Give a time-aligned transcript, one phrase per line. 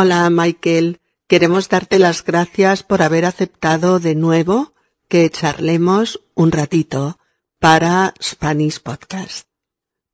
[0.00, 1.00] Hola, Michael.
[1.26, 4.72] Queremos darte las gracias por haber aceptado de nuevo
[5.08, 7.18] que charlemos un ratito
[7.58, 9.48] para Spanish Podcast.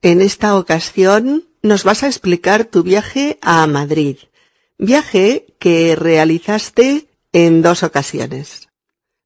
[0.01, 4.17] En esta ocasión nos vas a explicar tu viaje a Madrid,
[4.79, 8.71] viaje que realizaste en dos ocasiones.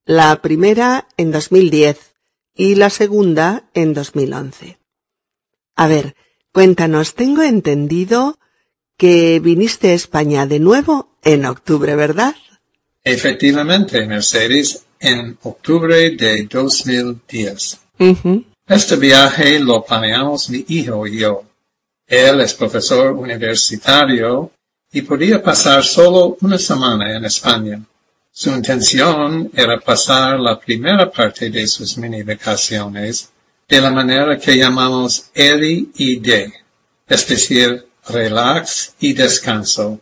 [0.07, 2.17] La primera en 2010
[2.57, 4.81] y la segunda en 2011.
[5.77, 6.17] A ver,
[6.51, 8.41] cuéntanos, tengo entendido
[8.99, 12.35] que viniste a España de nuevo en octubre, ¿verdad?
[13.03, 17.79] Efectivamente, Mercedes, en octubre de 2010.
[18.67, 21.45] Este viaje lo planeamos mi hijo y yo.
[22.07, 24.51] Él es profesor universitario
[24.93, 27.81] y podía pasar solo una semana en España.
[28.33, 33.31] Su intención era pasar la primera parte de sus mini vacaciones
[33.69, 36.53] de la manera que llamamos L y D,
[37.07, 40.01] es decir, relax y descanso,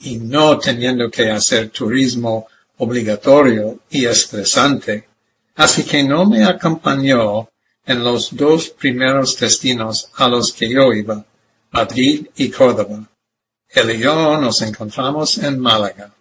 [0.00, 2.46] y no teniendo que hacer turismo
[2.78, 5.08] obligatorio y estresante.
[5.54, 7.48] Así que no me acompañó
[7.84, 11.24] en los dos primeros destinos a los que yo iba,
[11.70, 13.08] Madrid y Córdoba.
[13.68, 16.12] Él y yo nos encontramos en Málaga.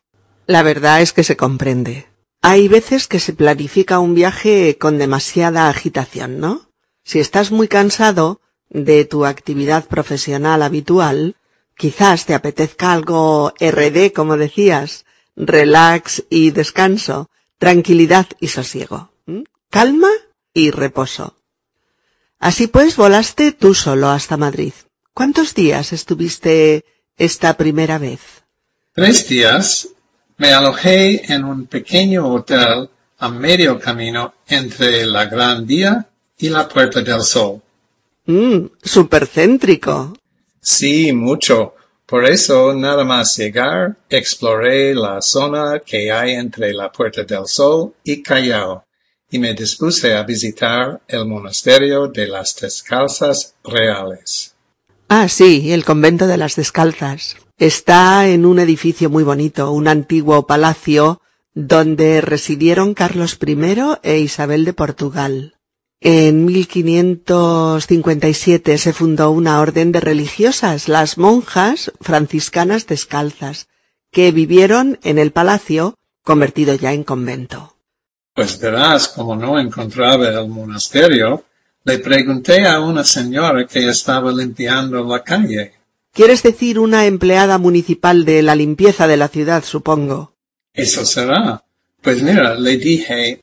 [0.48, 2.08] La verdad es que se comprende.
[2.42, 6.70] Hay veces que se planifica un viaje con demasiada agitación, ¿no?
[7.04, 11.36] Si estás muy cansado de tu actividad profesional habitual,
[11.78, 19.12] quizás te apetezca algo RD, como decías, relax y descanso, tranquilidad y sosiego,
[19.70, 20.10] calma
[20.54, 21.36] y reposo.
[22.40, 24.74] Así pues, volaste tú solo hasta Madrid.
[25.14, 26.84] ¿Cuántos días estuviste
[27.18, 28.20] esta primera vez?
[28.94, 29.90] Tres días.
[30.38, 36.08] Me alojé en un pequeño hotel a medio camino entre la Gran Vía
[36.38, 37.62] y la Puerta del Sol.
[38.26, 40.14] Mmm, supercéntrico.
[40.62, 41.76] Sí, mucho.
[42.06, 47.94] Por eso, nada más llegar, exploré la zona que hay entre la Puerta del Sol
[48.04, 48.86] y Callao
[49.30, 54.56] y me dispuse a visitar el monasterio de las Descalzas Reales.
[55.10, 57.36] Ah, sí, el convento de las Descalzas.
[57.58, 61.22] Está en un edificio muy bonito, un antiguo palacio
[61.54, 63.58] donde residieron Carlos I
[64.04, 65.55] e Isabel de Portugal.
[66.08, 73.70] En 1557 se fundó una orden de religiosas, las monjas franciscanas descalzas,
[74.12, 77.78] que vivieron en el palacio, convertido ya en convento.
[78.36, 81.46] Pues verás, como no encontraba el monasterio,
[81.84, 85.74] le pregunté a una señora que estaba limpiando la calle.
[86.14, 90.36] ¿Quieres decir una empleada municipal de la limpieza de la ciudad, supongo?
[90.72, 91.64] Eso será.
[92.00, 93.42] Pues mira, le dije,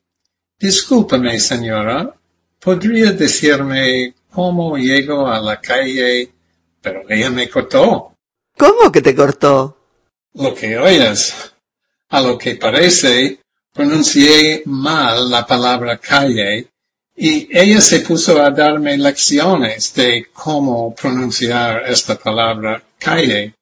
[0.60, 2.14] discúlpame, señora,
[2.62, 6.30] ¿podría decirme cómo llego a la calle?
[6.80, 8.14] Pero ella me cortó.
[8.56, 9.76] ¿Cómo que te cortó?
[10.34, 11.52] Lo que oyes.
[12.10, 13.40] A lo que parece,
[13.72, 16.68] pronuncié mal la palabra calle
[17.16, 23.54] y ella se puso a darme lecciones de cómo pronunciar esta palabra calle.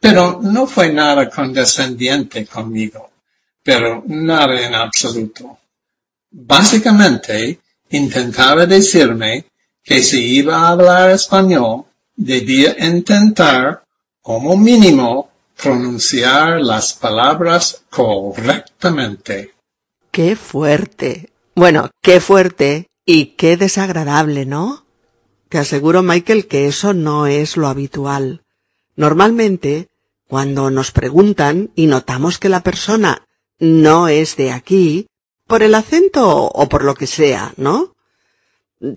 [0.00, 3.10] Pero no fue nada condescendiente conmigo,
[3.62, 5.58] pero nada en absoluto.
[6.30, 9.46] Básicamente, intentaba decirme
[9.82, 11.84] que si iba a hablar español,
[12.16, 13.84] debía intentar,
[14.22, 15.30] como mínimo,
[15.60, 19.52] pronunciar las palabras correctamente.
[20.10, 21.30] ¡Qué fuerte!
[21.54, 24.84] Bueno, qué fuerte y qué desagradable, ¿no?
[25.48, 28.42] Te aseguro, Michael, que eso no es lo habitual.
[28.96, 29.88] Normalmente,
[30.26, 33.26] cuando nos preguntan y notamos que la persona
[33.58, 35.06] no es de aquí,
[35.46, 37.94] por el acento o por lo que sea, ¿no?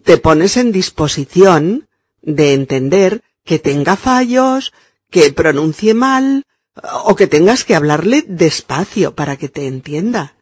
[0.04, 1.88] Te pones en disposición
[2.22, 4.74] de entender que tenga fallos,
[5.10, 6.46] que pronuncie mal,
[7.06, 10.36] o que tengas que hablarle despacio para que te entienda.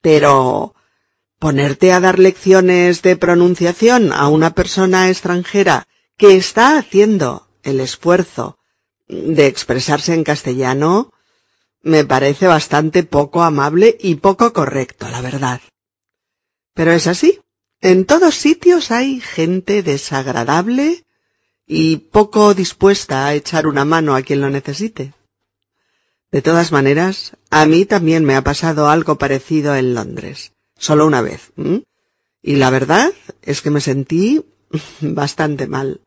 [0.00, 0.74] Pero
[1.38, 8.58] ponerte a dar lecciones de pronunciación a una persona extranjera que está haciendo el esfuerzo
[9.08, 11.12] de expresarse en castellano
[11.82, 15.60] me parece bastante poco amable y poco correcto, la verdad.
[16.74, 17.40] Pero es así.
[17.80, 21.04] En todos sitios hay gente desagradable
[21.66, 25.12] y poco dispuesta a echar una mano a quien lo necesite.
[26.30, 31.22] De todas maneras, a mí también me ha pasado algo parecido en Londres, solo una
[31.22, 31.52] vez.
[32.42, 34.44] Y la verdad es que me sentí
[35.00, 36.00] bastante mal.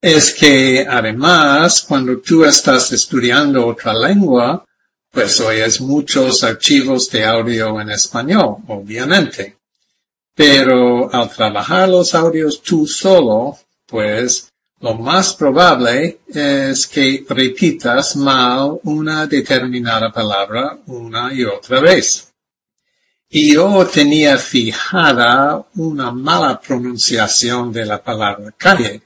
[0.00, 4.64] Es que además, cuando tú estás estudiando otra lengua,
[5.12, 9.58] pues oyes muchos archivos de audio en español, obviamente.
[10.34, 18.80] Pero al trabajar los audios tú solo, pues Lo más probable es que repitas mal
[18.82, 22.32] una determinada palabra una y otra vez.
[23.30, 29.02] Y yo tenía fijada una mala pronunciación de la palabra calle.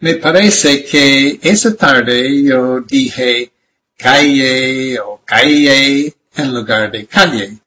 [0.00, 3.52] Me parece que esa tarde yo dije
[3.96, 7.58] calle o calle en lugar de calle.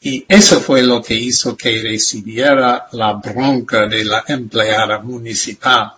[0.00, 5.94] Y eso fue lo que hizo que recibiera la bronca de la empleada municipal.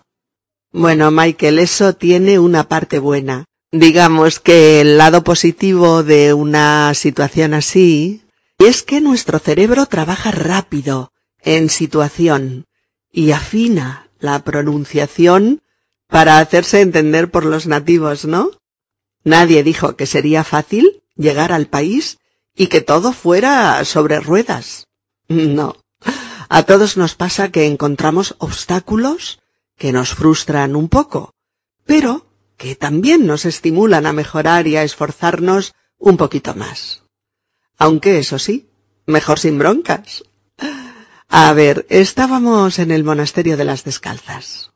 [0.73, 3.45] Bueno, Michael, eso tiene una parte buena.
[3.73, 8.23] Digamos que el lado positivo de una situación así
[8.59, 11.13] es que nuestro cerebro trabaja rápido,
[11.43, 12.67] en situación,
[13.13, 15.63] y afina la pronunciación
[16.09, 18.51] para hacerse entender por los nativos, ¿no?
[19.25, 22.19] Nadie dijo que sería fácil llegar al país
[22.55, 24.87] y que todo fuera sobre ruedas.
[25.29, 25.77] No.
[26.49, 29.41] A todos nos pasa que encontramos obstáculos
[29.77, 31.33] que nos frustran un poco,
[31.87, 32.27] pero
[32.57, 37.05] que también nos estimulan a mejorar y a esforzarnos un poquito más.
[37.79, 38.69] Aunque eso sí,
[39.07, 40.25] mejor sin broncas.
[41.29, 44.73] A ver, estábamos en el monasterio de las descalzas.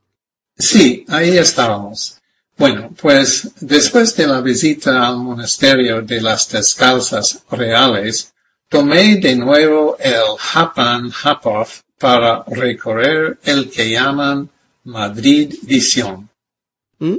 [0.56, 2.23] Sí, ahí estábamos.
[2.56, 8.33] Bueno, pues después de la visita al monasterio de las descalzas reales,
[8.69, 10.23] tomé de nuevo el
[10.55, 11.69] Hapan Hapov
[11.99, 14.51] para recorrer el que llaman
[14.85, 16.31] Madrid Visión.
[16.99, 17.17] ¿Mm?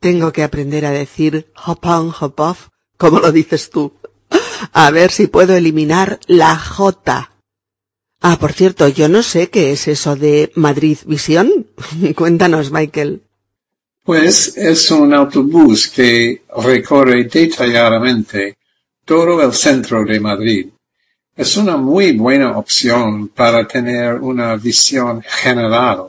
[0.00, 2.56] Tengo que aprender a decir Hapan Hapov,
[2.96, 3.94] como lo dices tú.
[4.72, 7.30] A ver si puedo eliminar la J.
[8.20, 11.68] Ah, por cierto, yo no sé qué es eso de Madrid Visión.
[12.16, 13.22] Cuéntanos, Michael.
[14.04, 18.56] Pues es un autobús que recorre detalladamente
[19.04, 20.66] todo el centro de Madrid.
[21.36, 26.08] Es una muy buena opción para tener una visión general,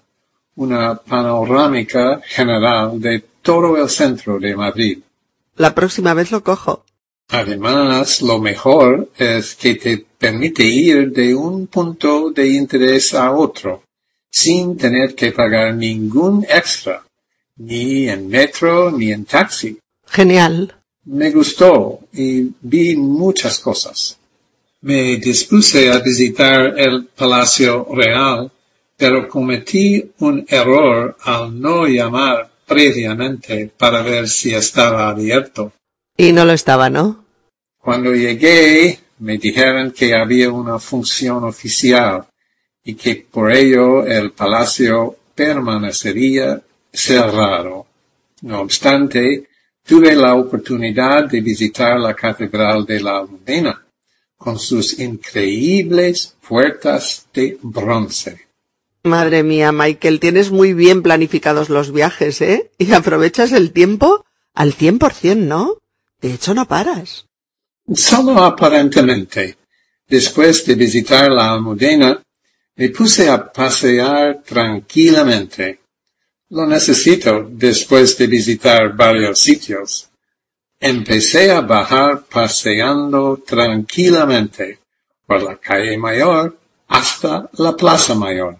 [0.55, 4.97] una panorámica general de todo el centro de Madrid.
[5.57, 6.83] La próxima vez lo cojo.
[7.29, 13.83] Además, lo mejor es que te permite ir de un punto de interés a otro,
[14.31, 17.03] sin tener que pagar ningún extra
[17.57, 19.77] ni en metro, ni en taxi.
[20.07, 20.75] Genial.
[21.05, 24.17] Me gustó y vi muchas cosas.
[24.81, 28.51] Me dispuse a visitar el Palacio Real,
[28.97, 35.73] pero cometí un error al no llamar previamente para ver si estaba abierto.
[36.17, 37.25] Y no lo estaba, ¿no?
[37.79, 42.25] Cuando llegué, me dijeron que había una función oficial
[42.83, 46.61] y que por ello el palacio permanecería
[46.93, 47.87] cerrado.
[48.41, 49.49] No obstante,
[49.85, 53.83] tuve la oportunidad de visitar la Catedral de la Almudena,
[54.37, 58.47] con sus increíbles puertas de bronce.
[59.03, 62.71] Madre mía, Michael, tienes muy bien planificados los viajes, ¿eh?
[62.77, 64.23] Y aprovechas el tiempo
[64.53, 65.77] al cien por cien, ¿no?
[66.21, 67.25] De hecho, no paras.
[67.93, 69.57] Solo aparentemente.
[70.07, 72.21] Después de visitar la Almudena,
[72.75, 75.82] me puse a pasear tranquilamente
[76.53, 80.09] lo necesito después de visitar varios sitios.
[80.79, 84.77] Empecé a bajar paseando tranquilamente
[85.25, 88.57] por la calle mayor hasta la plaza mayor.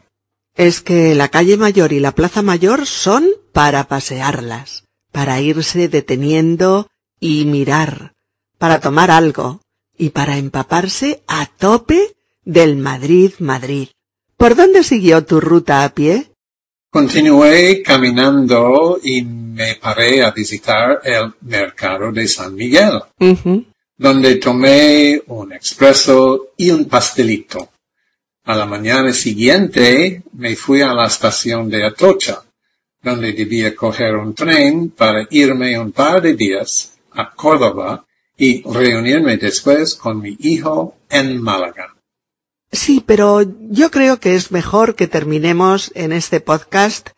[0.56, 6.88] Es que la calle mayor y la plaza mayor son para pasearlas, para irse deteniendo
[7.20, 8.14] y mirar,
[8.58, 9.62] para tomar algo
[9.96, 13.90] y para empaparse a tope del Madrid Madrid.
[14.36, 16.33] ¿Por dónde siguió tu ruta a pie?
[16.94, 23.02] Continué caminando y me paré a visitar el mercado de San Miguel,
[23.98, 27.72] donde tomé un expreso y un pastelito.
[28.44, 32.44] A la mañana siguiente me fui a la estación de Atocha,
[33.02, 38.06] donde debía coger un tren para irme un par de días a Córdoba
[38.38, 41.96] y reunirme después con mi hijo en Málaga.
[42.74, 47.10] Sí, pero yo creo que es mejor que terminemos en este podcast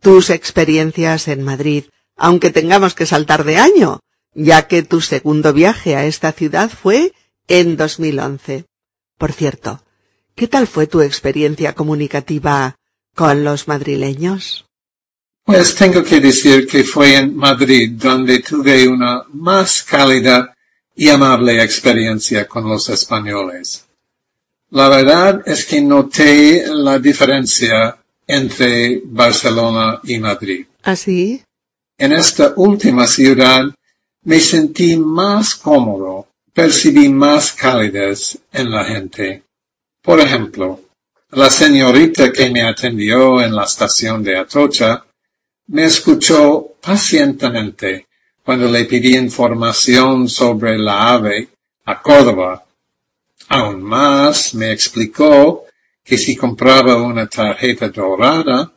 [0.00, 1.86] tus experiencias en Madrid,
[2.16, 3.98] aunque tengamos que saltar de año,
[4.34, 7.12] ya que tu segundo viaje a esta ciudad fue
[7.48, 8.66] en 2011.
[9.18, 9.82] Por cierto,
[10.36, 12.76] ¿qué tal fue tu experiencia comunicativa
[13.16, 14.66] con los madrileños?
[15.44, 20.54] Pues tengo que decir que fue en Madrid donde tuve una más cálida
[20.94, 23.89] y amable experiencia con los españoles.
[24.70, 27.96] La verdad es que noté la diferencia
[28.26, 30.66] entre Barcelona y Madrid.
[30.82, 31.42] ¿Así?
[31.42, 31.46] ¿Ah,
[31.98, 33.64] en esta última ciudad
[34.24, 39.42] me sentí más cómodo, percibí más calidez en la gente.
[40.02, 40.80] Por ejemplo,
[41.32, 45.04] la señorita que me atendió en la estación de Atocha
[45.68, 48.06] Me escuchó pacientemente
[48.42, 51.48] cuando le pedí información sobre la ave
[51.84, 52.64] a Córdoba.
[53.50, 55.64] Aún más me explicó
[56.04, 58.72] que si compraba una tarjeta dorada,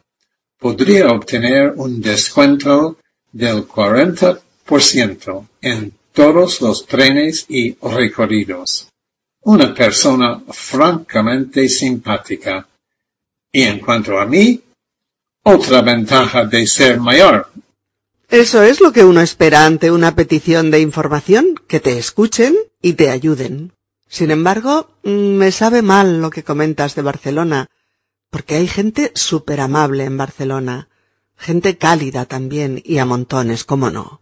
[0.57, 2.97] podría obtener un descuento
[3.31, 8.89] del 40% en todos los trenes y recorridos.
[9.41, 12.67] Una persona francamente simpática.
[13.51, 14.59] Y en cuanto a mí,
[15.43, 17.51] otra ventaja de ser mayor.
[18.27, 22.93] Eso es lo que uno espera ante una petición de información, que te escuchen y
[22.93, 23.71] te ayuden.
[24.13, 27.71] Sin embargo, mm, me sabe mal lo que comentas de Barcelona,
[28.29, 30.87] porque hay gente súper amable en Barcelona,
[31.35, 34.21] gente cálida también y a montones, cómo no.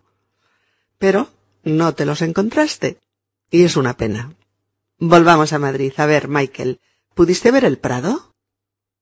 [0.98, 1.27] Pero
[1.65, 3.00] no te los encontraste,
[3.50, 4.33] y es una pena.
[4.98, 5.91] Volvamos a Madrid.
[5.98, 6.79] A ver, Michael,
[7.13, 8.31] ¿pudiste ver el Prado?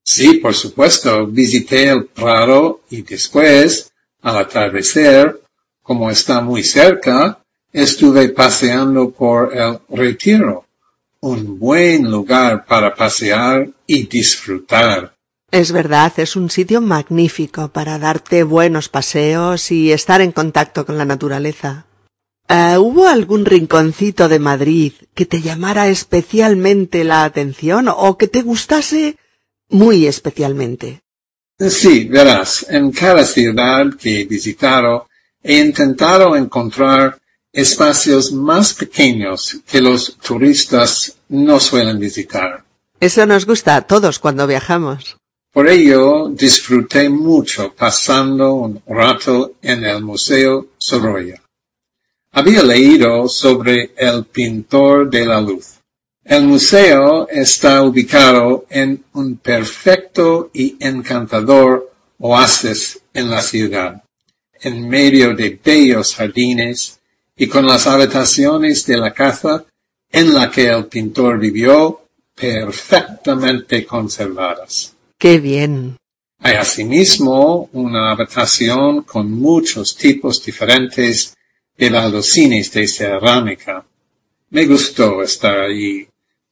[0.02, 1.24] Sí, por supuesto.
[1.28, 3.92] Visité el Prado y después,
[4.22, 5.40] al atardecer,
[5.84, 10.66] como está muy cerca, estuve paseando por el Retiro
[11.20, 15.14] un buen lugar para pasear y disfrutar.
[15.50, 20.96] Es verdad, es un sitio magnífico para darte buenos paseos y estar en contacto con
[20.96, 21.86] la naturaleza.
[22.48, 28.42] Eh, ¿Hubo algún rinconcito de Madrid que te llamara especialmente la atención o que te
[28.42, 29.16] gustase
[29.68, 31.00] muy especialmente?
[31.58, 35.08] Sí, verás, en cada ciudad que he visitado
[35.42, 37.19] he intentado encontrar
[37.52, 42.64] espacios más pequeños que los turistas no suelen visitar.
[43.00, 45.16] Eso nos gusta a todos cuando viajamos.
[45.52, 51.42] Por ello disfruté mucho pasando un rato en el Museo Sorolla.
[52.32, 55.80] Había leído sobre el pintor de la luz.
[56.22, 64.04] El museo está ubicado en un perfecto y encantador oasis en la ciudad,
[64.60, 66.99] en medio de bellos jardines
[67.40, 69.64] y con las habitaciones de la casa
[70.12, 72.02] en la que el pintor vivió
[72.34, 74.94] perfectamente conservadas.
[75.16, 75.96] ¡Qué bien!
[76.40, 81.34] Hay asimismo una habitación con muchos tipos diferentes
[81.78, 83.86] de balocines de cerámica.
[84.50, 86.06] Me gustó estar allí,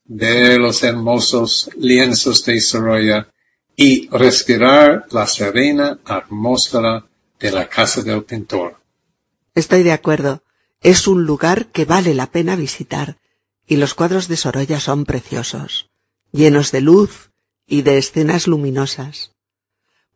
[0.07, 3.29] ver los hermosos lienzos de Sorolla
[3.77, 7.05] y respirar la serena atmósfera
[7.39, 8.81] de la casa del pintor.
[9.55, 10.41] Estoy de acuerdo.
[10.81, 13.17] Es un lugar que vale la pena visitar,
[13.67, 15.91] y los cuadros de Sorolla son preciosos,
[16.33, 17.31] llenos de luz
[17.67, 19.33] y de escenas luminosas.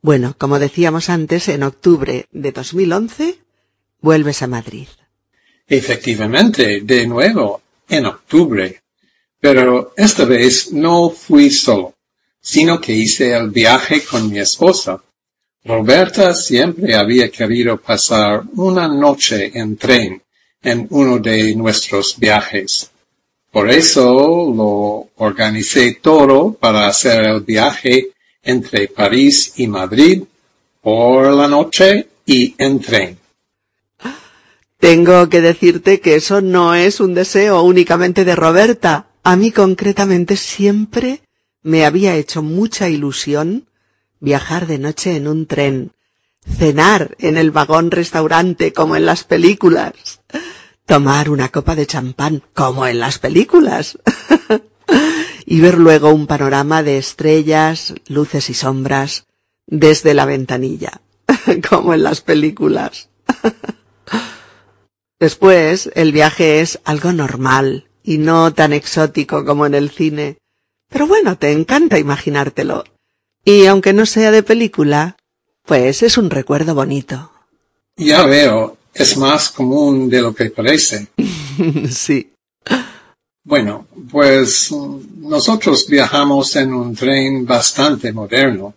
[0.01, 3.39] Bueno, como decíamos antes, en octubre de 2011
[4.01, 4.87] vuelves a Madrid.
[5.67, 8.83] Efectivamente, de nuevo, en octubre.
[9.41, 11.95] Pero esta vez no fui solo,
[12.41, 15.03] sino que hice el viaje con mi esposa.
[15.65, 20.22] Roberta siempre había querido pasar una noche en tren
[20.63, 22.91] en uno de nuestros viajes.
[23.51, 28.09] Por eso lo organicé todo para hacer el viaje
[28.43, 30.23] entre París y Madrid
[30.81, 33.19] por la noche y en tren.
[34.79, 39.07] Tengo que decirte que eso no es un deseo únicamente de Roberta.
[39.23, 41.21] A mí concretamente siempre
[41.63, 43.69] me había hecho mucha ilusión
[44.19, 45.93] viajar de noche en un tren,
[46.59, 50.21] cenar en el vagón restaurante como en las películas,
[50.87, 53.99] tomar una copa de champán como en las películas
[55.47, 59.27] y ver luego un panorama de estrellas, luces y sombras
[59.67, 61.01] desde la ventanilla,
[61.69, 63.09] como en las películas.
[65.21, 70.39] Después, el viaje es algo normal y no tan exótico como en el cine.
[70.89, 72.85] Pero bueno, te encanta imaginártelo.
[73.45, 75.17] Y aunque no sea de película,
[75.65, 77.31] pues es un recuerdo bonito.
[77.97, 81.09] Ya veo, es más común de lo que parece.
[81.91, 82.33] sí.
[83.45, 84.71] Bueno, pues
[85.17, 88.75] nosotros viajamos en un tren bastante moderno,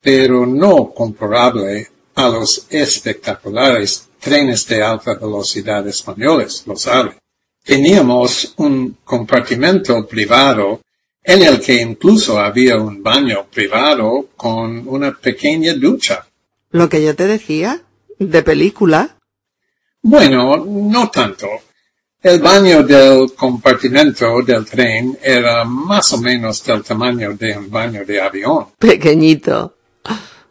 [0.00, 7.18] pero no comparable a los espectaculares trenes de alta velocidad españoles, lo sabe.
[7.62, 10.80] Teníamos un compartimento privado
[11.22, 16.26] en el que incluso había un baño privado con una pequeña ducha.
[16.70, 17.82] Lo que yo te decía,
[18.18, 19.17] de película.
[20.02, 21.48] Bueno, no tanto.
[22.20, 28.04] El baño del compartimento del tren era más o menos del tamaño de un baño
[28.04, 28.66] de avión.
[28.78, 29.76] Pequeñito.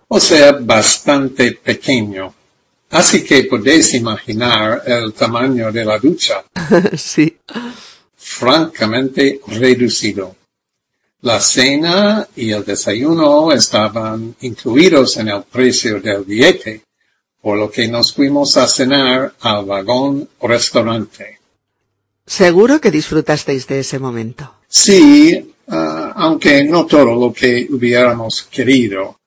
[0.07, 2.33] O sea, bastante pequeño.
[2.91, 6.45] Así que podéis imaginar el tamaño de la ducha.
[6.95, 7.37] sí.
[8.15, 10.35] Francamente reducido.
[11.21, 16.83] La cena y el desayuno estaban incluidos en el precio del billete,
[17.47, 21.39] por lo que nos fuimos a cenar al vagón restaurante.
[22.25, 24.55] Seguro que disfrutasteis de ese momento.
[24.67, 29.21] Sí, ah, aunque no todo lo que hubiéramos querido.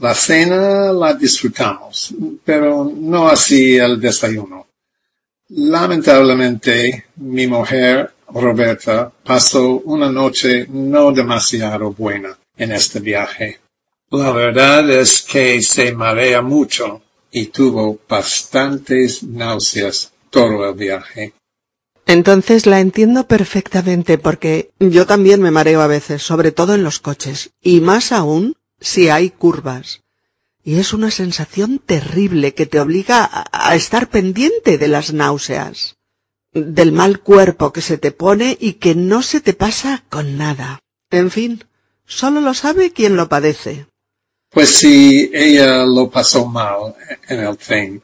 [0.00, 2.12] La cena la disfrutamos,
[2.44, 4.66] pero no así el desayuno.
[5.50, 13.60] Lamentablemente, mi mujer, Roberta, pasó una noche no demasiado buena en este viaje.
[14.10, 17.03] La verdad es que se marea mucho
[17.34, 21.34] y tuvo bastantes náuseas todo el viaje.
[22.06, 27.00] Entonces la entiendo perfectamente porque yo también me mareo a veces, sobre todo en los
[27.00, 30.02] coches, y más aún si hay curvas.
[30.62, 35.96] Y es una sensación terrible que te obliga a, estar pendiente de las náuseas,
[36.52, 40.78] del mal cuerpo que se te pone y que no se te pasa con nada.
[41.10, 41.64] En fin,
[42.06, 43.86] solo lo sabe quien lo padece.
[44.54, 46.94] Pues sí, ella lo pasó mal
[47.28, 48.00] en el tren,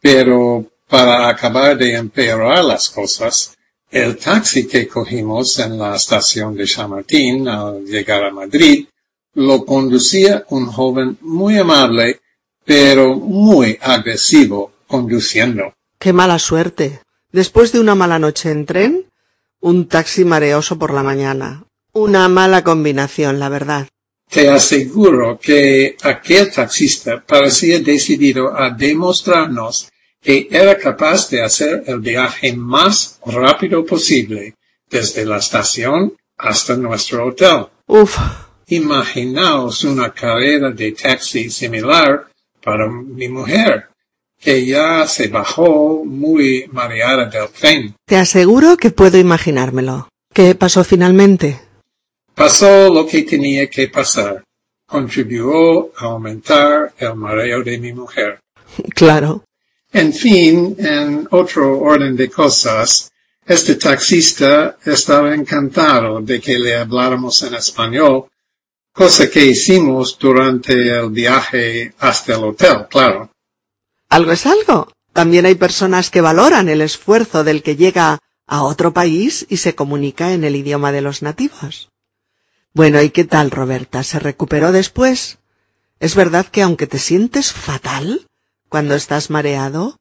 [0.00, 3.54] pero para acabar de empeorar las cosas,
[3.90, 8.86] el taxi que cogimos en la estación de Chamartín al llegar a Madrid
[9.34, 12.20] lo conducía un joven muy amable,
[12.64, 15.74] pero muy agresivo conduciendo.
[15.98, 17.00] Qué mala suerte.
[17.32, 19.06] Después de una mala noche en tren,
[19.60, 21.64] un taxi mareoso por la mañana.
[21.92, 23.88] Una mala combinación, la verdad.
[24.32, 29.90] Te aseguro que aquel taxista parecía decidido a demostrarnos
[30.22, 34.54] que era capaz de hacer el viaje más rápido posible
[34.88, 37.66] desde la estación hasta nuestro hotel.
[37.86, 38.16] Uf.
[38.68, 42.26] Imaginaos una carrera de taxi similar
[42.64, 43.88] para mi mujer,
[44.40, 47.94] que ya se bajó muy mareada del tren.
[48.06, 50.08] Te aseguro que puedo imaginármelo.
[50.32, 51.60] ¿Qué pasó finalmente?
[52.34, 54.42] Pasó lo que tenía que pasar.
[54.86, 58.40] Contribuyó a aumentar el mareo de mi mujer.
[58.94, 59.44] Claro.
[59.92, 63.12] En fin, en otro orden de cosas,
[63.46, 68.26] este taxista estaba encantado de que le habláramos en español,
[68.92, 73.30] cosa que hicimos durante el viaje hasta el hotel, claro.
[74.08, 74.92] Algo es algo.
[75.12, 79.74] También hay personas que valoran el esfuerzo del que llega a otro país y se
[79.74, 81.91] comunica en el idioma de los nativos.
[82.74, 84.02] Bueno, ¿y qué tal, Roberta?
[84.02, 85.38] ¿Se recuperó después?
[86.00, 88.26] ¿Es verdad que aunque te sientes fatal,
[88.68, 90.00] cuando estás mareado,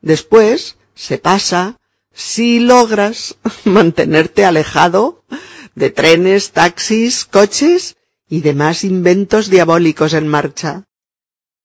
[0.00, 1.78] después se pasa
[2.12, 5.24] si logras mantenerte alejado
[5.74, 7.96] de trenes, taxis, coches
[8.28, 10.84] y demás inventos diabólicos en marcha.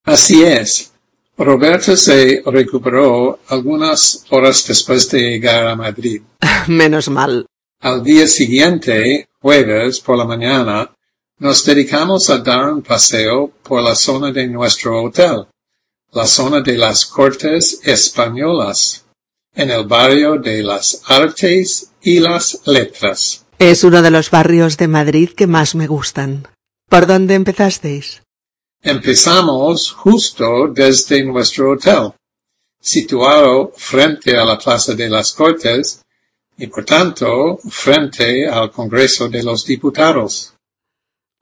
[0.03, 0.91] Así es.
[1.37, 6.21] Roberto se recuperó algunas horas después de llegar a Madrid.
[6.67, 7.45] Menos mal.
[7.79, 10.95] Al día siguiente, jueves por la mañana,
[11.39, 15.47] nos dedicamos a dar un paseo por la zona de nuestro hotel
[16.11, 19.05] la zona de las Cortes Españolas,
[19.53, 23.45] en el barrio de las Artes y las Letras.
[23.59, 26.47] Es uno de los barrios de Madrid que más me gustan.
[26.89, 28.21] ¿Por dónde empezasteis?
[28.81, 32.13] Empezamos justo desde nuestro hotel,
[32.79, 36.01] situado frente a la Plaza de las Cortes
[36.57, 40.55] y por tanto frente al Congreso de los Diputados.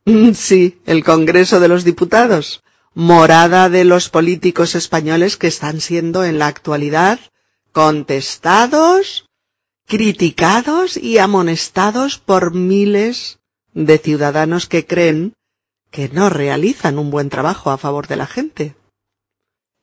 [0.05, 2.61] Mm, sí, el Congreso de los Diputados
[2.95, 7.19] morada de los políticos españoles que están siendo en la actualidad
[7.73, 9.25] contestados,
[9.85, 13.39] criticados y amonestados por miles
[13.73, 15.33] de ciudadanos que creen
[15.91, 18.75] que no realizan un buen trabajo a favor de la gente.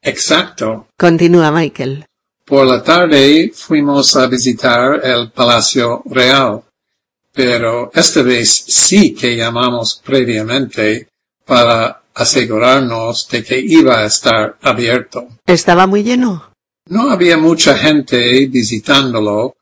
[0.00, 0.88] Exacto.
[0.98, 2.06] Continúa Michael.
[2.44, 6.62] Por la tarde fuimos a visitar el Palacio Real,
[7.32, 11.08] pero esta vez sí que llamamos previamente
[11.46, 15.28] para asegurarnos de que iba a estar abierto.
[15.46, 16.52] ¿Estaba muy lleno?
[16.86, 19.56] No había mucha gente visitándolo,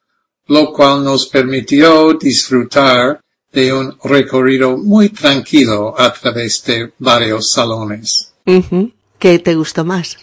[0.47, 3.21] lo cual nos permitió disfrutar
[3.53, 8.33] de un recorrido muy tranquilo a través de varios salones.
[9.19, 10.19] ¿Qué te gustó más?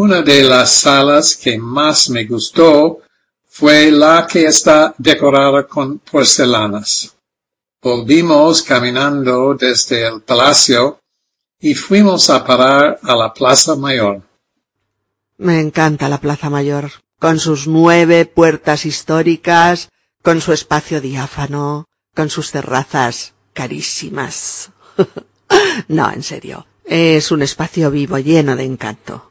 [0.00, 3.00] Una de las salas que más me gustó
[3.48, 7.16] fue la que está decorada con porcelanas.
[7.82, 11.00] Volvimos caminando desde el palacio
[11.58, 14.22] y fuimos a parar a la Plaza Mayor.
[15.36, 19.88] Me encanta la Plaza Mayor, con sus nueve puertas históricas,
[20.22, 24.70] con su espacio diáfano, con sus terrazas carísimas.
[25.88, 29.28] no, en serio, es un espacio vivo lleno de encanto.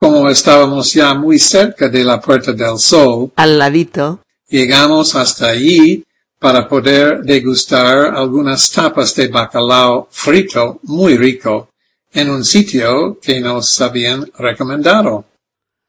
[0.00, 6.04] Como estábamos ya muy cerca de la Puerta del Sol, al ladito, llegamos hasta allí
[6.38, 11.70] para poder degustar algunas tapas de bacalao frito muy rico
[12.12, 15.24] en un sitio que nos habían recomendado.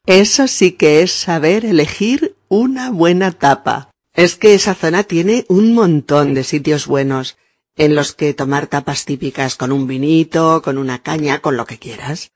[0.07, 3.91] Eso sí que es saber elegir una buena tapa.
[4.15, 7.37] Es que esa zona tiene un montón de sitios buenos
[7.77, 11.77] en los que tomar tapas típicas con un vinito, con una caña, con lo que
[11.77, 12.31] quieras.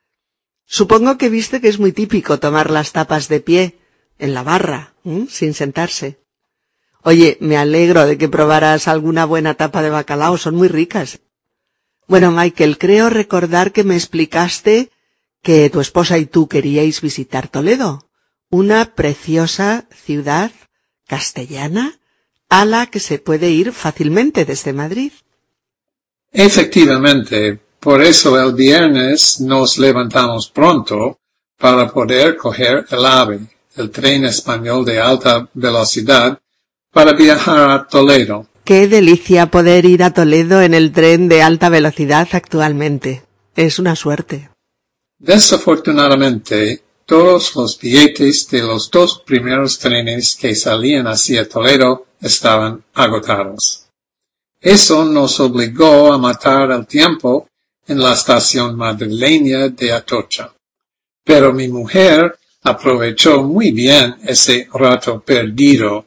[0.65, 3.79] Supongo que viste que es muy típico tomar las tapas de pie,
[4.17, 4.93] en la barra,
[5.29, 6.19] sin sentarse.
[7.01, 11.19] Oye, me alegro de que probaras alguna buena tapa de bacalao, son muy ricas.
[12.07, 14.91] Bueno, Michael, creo recordar que me explicaste
[15.41, 18.09] que tu esposa y tú queríais visitar Toledo,
[18.49, 20.51] una preciosa ciudad
[21.07, 21.99] castellana
[22.49, 25.11] a la que se puede ir fácilmente desde Madrid.
[26.31, 31.19] Efectivamente, por eso el viernes nos levantamos pronto
[31.59, 33.39] para poder coger el AVE,
[33.75, 36.39] el tren español de alta velocidad,
[36.91, 38.47] para viajar a Toledo.
[38.63, 43.23] Qué delicia poder ir a Toledo en el tren de alta velocidad actualmente.
[43.53, 44.49] Es una suerte.
[45.19, 53.87] Desafortunadamente, todos los billetes de los dos primeros trenes que salían hacia Toledo estaban agotados.
[54.61, 57.49] Eso nos obligó a matar el tiempo
[57.87, 60.53] en la estación madrileña de Atocha.
[61.23, 66.05] Pero mi mujer aprovechó muy bien ese rato perdido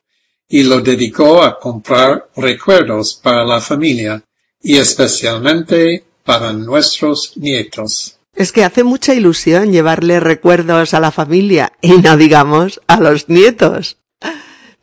[0.49, 4.23] y lo dedicó a comprar recuerdos para la familia
[4.63, 8.19] y especialmente para nuestros nietos.
[8.35, 13.29] Es que hace mucha ilusión llevarle recuerdos a la familia y no digamos a los
[13.29, 13.97] nietos.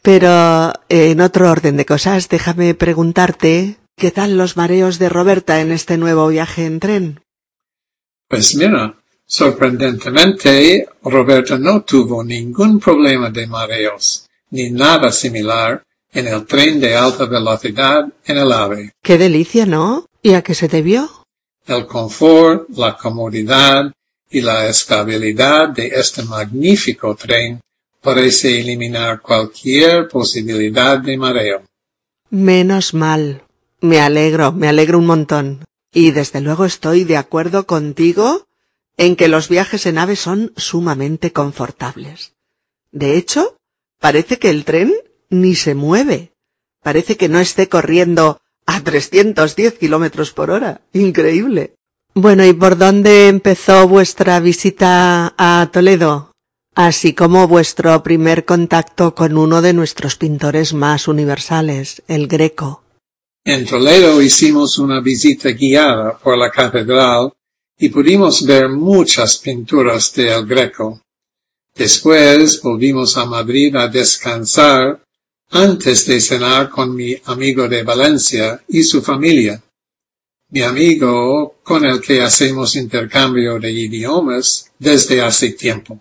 [0.01, 5.71] Pero en otro orden de cosas, déjame preguntarte, ¿qué tal los mareos de Roberta en
[5.71, 7.21] este nuevo viaje en tren?
[8.27, 16.45] Pues mira, sorprendentemente, Roberta no tuvo ningún problema de mareos, ni nada similar en el
[16.45, 18.91] tren de alta velocidad en el AVE.
[19.01, 20.06] Qué delicia, ¿no?
[20.21, 21.10] ¿Y a qué se debió?
[21.65, 23.91] El confort, la comodidad
[24.29, 27.62] y la estabilidad de este magnífico tren
[28.01, 31.63] parece eliminar cualquier posibilidad de mareo.
[32.29, 33.43] Menos mal.
[33.84, 35.65] Me alegro, me alegro un montón.
[35.91, 38.48] Y desde luego estoy de acuerdo contigo
[38.96, 42.32] en que los viajes en ave son sumamente confortables.
[42.93, 43.58] De hecho,
[44.00, 44.93] parece que el tren
[45.30, 46.32] ni se mueve.
[46.82, 50.80] Parece que no esté corriendo a 310 kilómetros por hora.
[50.93, 51.76] Increíble.
[52.13, 56.32] Bueno, ¿y por dónde empezó vuestra visita a Toledo?
[56.76, 62.83] así como vuestro primer contacto con uno de nuestros pintores más universales, el Greco.
[63.45, 67.34] En Toledo hicimos una visita guiada por la catedral
[67.77, 71.01] y pudimos ver muchas pinturas de El Greco.
[71.75, 75.03] Después volvimos a Madrid a descansar
[75.49, 79.62] antes de cenar con mi amigo de Valencia y su familia.
[80.49, 85.99] Mi amigo con el que hacemos intercambio de idiomas desde hace tiempo.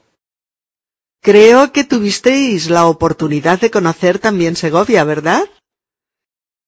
[1.21, 5.43] Creo que tuvisteis la oportunidad de conocer también Segovia, ¿verdad?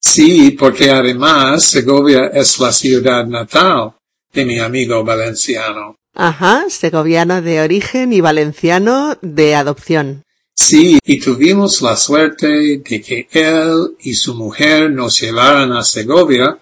[0.04, 3.94] Sí, porque además Segovia es la ciudad natal
[4.32, 5.96] de mi amigo valenciano.
[6.14, 10.22] Ajá, segoviano de origen y valenciano de adopción.
[10.54, 16.58] Sí, y tuvimos la suerte de que él y su mujer nos llevaran a Segovia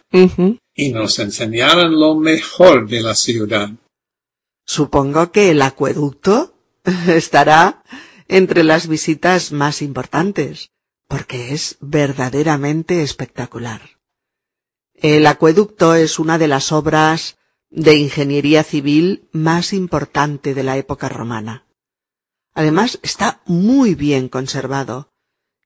[0.75, 3.69] y nos enseñaran lo mejor de la ciudad.
[4.65, 6.55] Supongo que el acueducto
[7.09, 7.83] estará
[8.29, 10.71] entre las visitas más importantes,
[11.13, 13.83] porque es verdaderamente espectacular.
[14.95, 17.37] El acueducto es una de las obras
[17.69, 21.67] de ingeniería civil más importante de la época romana.
[22.55, 25.11] Además, está muy bien conservado,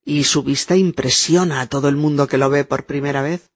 [0.04, 3.48] y su vista impresiona a todo el mundo que lo ve por primera vez.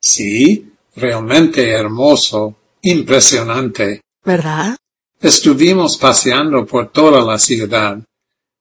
[0.00, 4.00] Sí, realmente hermoso, impresionante.
[4.24, 4.76] ¿Verdad?
[5.20, 8.02] Estuvimos paseando por toda la ciudad,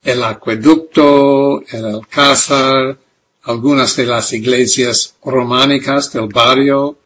[0.05, 2.97] el acueducto, el alcázar,
[3.43, 6.97] algunas de las iglesias románicas del barrio,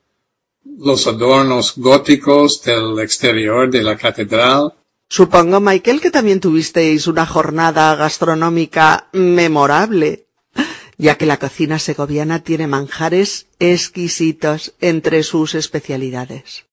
[0.77, 4.73] los adornos góticos del exterior de la catedral.
[5.07, 10.27] Supongo, Michael, que también tuvisteis una jornada gastronómica memorable,
[10.97, 16.65] ya que la cocina segoviana tiene manjares exquisitos entre sus especialidades.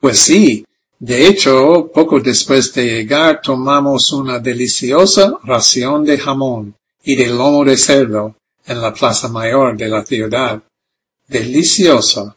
[0.00, 0.64] Pues sí,
[1.02, 7.64] de hecho, poco después de llegar tomamos una deliciosa ración de jamón y de lomo
[7.64, 10.62] de cerdo en la plaza mayor de la ciudad.
[11.26, 12.36] Deliciosa,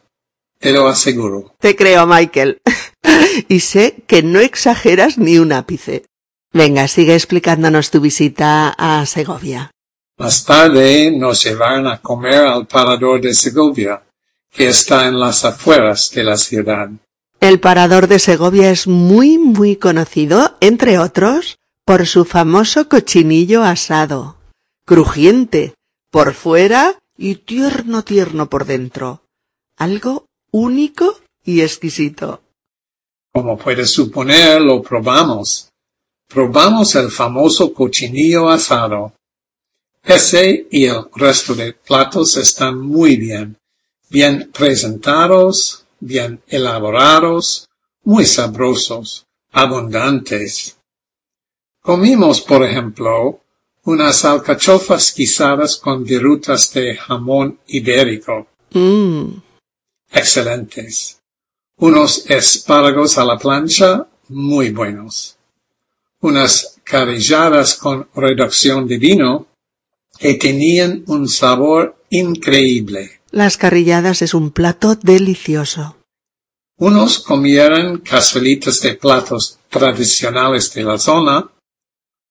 [0.58, 1.54] te lo aseguro.
[1.60, 2.58] Te creo, Michael.
[3.48, 6.04] y sé que no exageras ni un ápice.
[6.52, 9.70] Venga, sigue explicándonos tu visita a Segovia.
[10.18, 14.02] Más tarde nos llevaron a comer al parador de Segovia,
[14.50, 16.90] que está en las afueras de la ciudad.
[17.40, 24.36] El parador de Segovia es muy, muy conocido, entre otros, por su famoso cochinillo asado,
[24.84, 25.74] crujiente
[26.10, 29.22] por fuera y tierno tierno por dentro.
[29.76, 32.42] Algo único y exquisito.
[33.32, 35.68] Como puedes suponer, lo probamos.
[36.28, 39.12] Probamos el famoso cochinillo asado.
[40.02, 43.56] Ese y el resto de platos están muy bien,
[44.08, 47.68] bien presentados, bien elaborados,
[48.04, 50.76] muy sabrosos, abundantes.
[51.82, 53.40] Comimos, por ejemplo,
[53.84, 58.48] unas alcachofas guisadas con virutas de jamón ibérico.
[58.72, 59.42] Mmm.
[60.10, 61.20] Excelentes.
[61.78, 65.36] Unos espárragos a la plancha, muy buenos.
[66.20, 69.46] Unas carilladas con reducción de vino,
[70.18, 73.20] que tenían un sabor increíble.
[73.30, 75.95] Las carrilladas es un plato delicioso.
[76.78, 81.48] Unos comieron cazuelitas de platos tradicionales de la zona,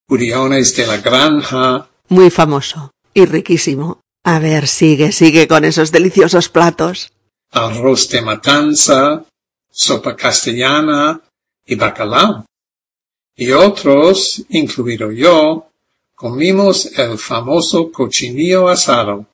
[0.08, 1.90] uriones de la granja.
[2.10, 4.02] Muy famoso y riquísimo.
[4.24, 7.12] A ver, sigue, sigue con esos deliciosos platos.
[7.52, 9.26] Arroz de matanza,
[9.72, 11.22] sopa castellana
[11.66, 12.46] y bacalao.
[13.36, 15.70] Y otros, incluido yo,
[16.16, 19.26] comimos el famoso cochinillo asado,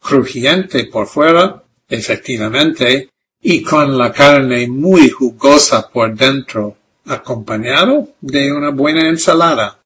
[0.00, 3.09] crujiente por fuera, efectivamente,
[3.40, 6.76] y con la carne muy jugosa por dentro,
[7.06, 9.80] acompañado de una buena ensalada.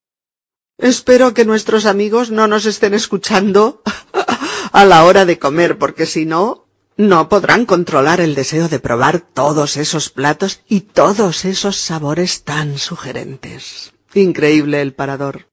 [0.78, 3.82] Espero que nuestros amigos no nos estén escuchando
[4.72, 9.20] a la hora de comer, porque si no, no podrán controlar el deseo de probar
[9.20, 13.92] todos esos platos y todos esos sabores tan sugerentes.
[14.14, 15.48] Increíble el parador.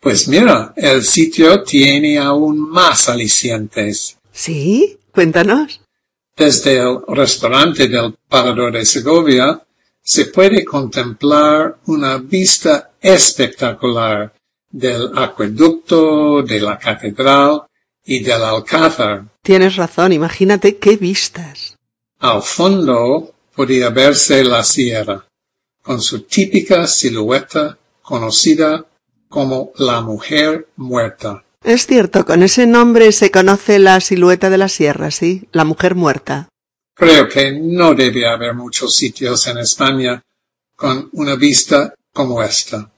[0.00, 4.18] Pues mira, el sitio tiene aún más alicientes.
[4.32, 4.98] ¿Sí?
[5.12, 5.80] Cuéntanos.
[6.36, 9.58] Desde el restaurante del Parador de Segovia
[10.02, 14.34] se puede contemplar una vista espectacular
[14.70, 17.62] del acueducto, de la catedral
[18.04, 19.24] y del alcázar.
[19.40, 21.74] Tienes razón, imagínate qué vistas.
[22.18, 25.26] Al fondo podía verse la sierra,
[25.82, 28.84] con su típica silueta conocida
[29.30, 31.45] como la mujer muerta.
[31.66, 35.96] Es cierto, con ese nombre se conoce la silueta de la sierra, sí, la mujer
[35.96, 36.48] muerta.
[36.94, 40.22] Creo que no debe haber muchos sitios en España
[40.76, 42.92] con una vista como esta.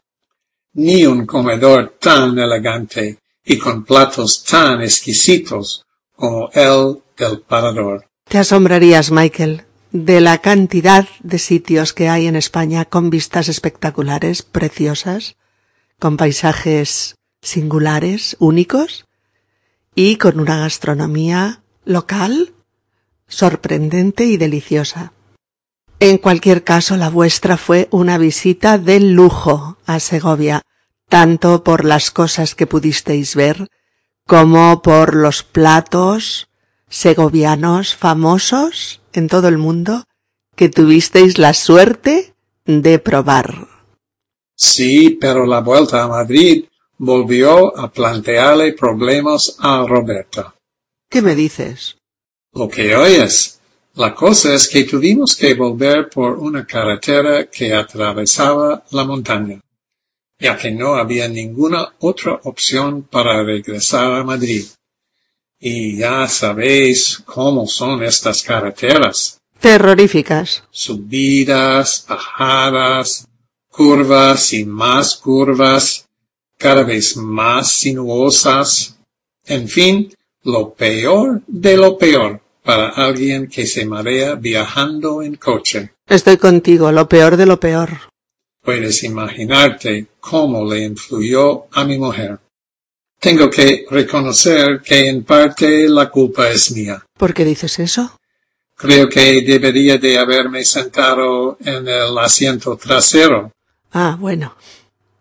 [0.74, 8.04] Ni un comedor tan elegante y con platos tan exquisitos como el del parador.
[8.28, 14.42] Te asombrarías, Michael, de la cantidad de sitios que hay en España con vistas espectaculares,
[14.42, 15.36] preciosas,
[15.98, 19.06] con paisajes singulares, únicos,
[19.94, 22.52] y con una gastronomía local
[23.26, 25.12] sorprendente y deliciosa.
[26.00, 30.62] En cualquier caso, la vuestra fue una visita de lujo a Segovia,
[31.08, 33.68] tanto por las cosas que pudisteis ver,
[34.26, 36.48] como por los platos
[36.88, 40.04] segovianos famosos en todo el mundo
[40.54, 43.66] que tuvisteis la suerte de probar.
[44.54, 46.66] Sí, pero la vuelta a Madrid
[46.98, 50.54] volvió a plantearle problemas a Roberta.
[51.08, 51.96] ¿Qué me dices?
[52.52, 53.60] Lo que oyes.
[53.94, 59.60] La cosa es que tuvimos que volver por una carretera que atravesaba la montaña,
[60.38, 64.66] ya que no había ninguna otra opción para regresar a Madrid.
[65.58, 69.38] Y ya sabéis cómo son estas carreteras.
[69.60, 70.62] Terroríficas.
[70.70, 73.26] Subidas, bajadas,
[73.68, 76.07] curvas y más curvas,
[76.58, 78.98] cada vez más sinuosas.
[79.46, 85.92] En fin, lo peor de lo peor para alguien que se marea viajando en coche.
[86.06, 87.90] Estoy contigo, lo peor de lo peor.
[88.62, 92.38] Puedes imaginarte cómo le influyó a mi mujer.
[93.18, 97.04] Tengo que reconocer que en parte la culpa es mía.
[97.16, 98.18] ¿Por qué dices eso?
[98.76, 103.50] Creo que debería de haberme sentado en el asiento trasero.
[103.92, 104.54] Ah, bueno.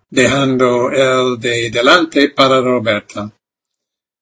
[0.10, 3.32] Dejando el de delante para Roberta.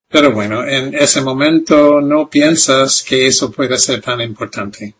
[0.08, 4.94] Pero bueno, en ese momento no piensas que eso puede ser tan importante.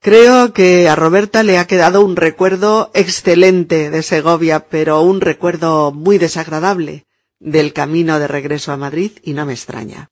[0.00, 5.92] Creo que a Roberta le ha quedado un recuerdo excelente de Segovia, pero un recuerdo
[5.92, 7.04] muy desagradable
[7.38, 10.08] del camino de regreso a Madrid y no me extraña.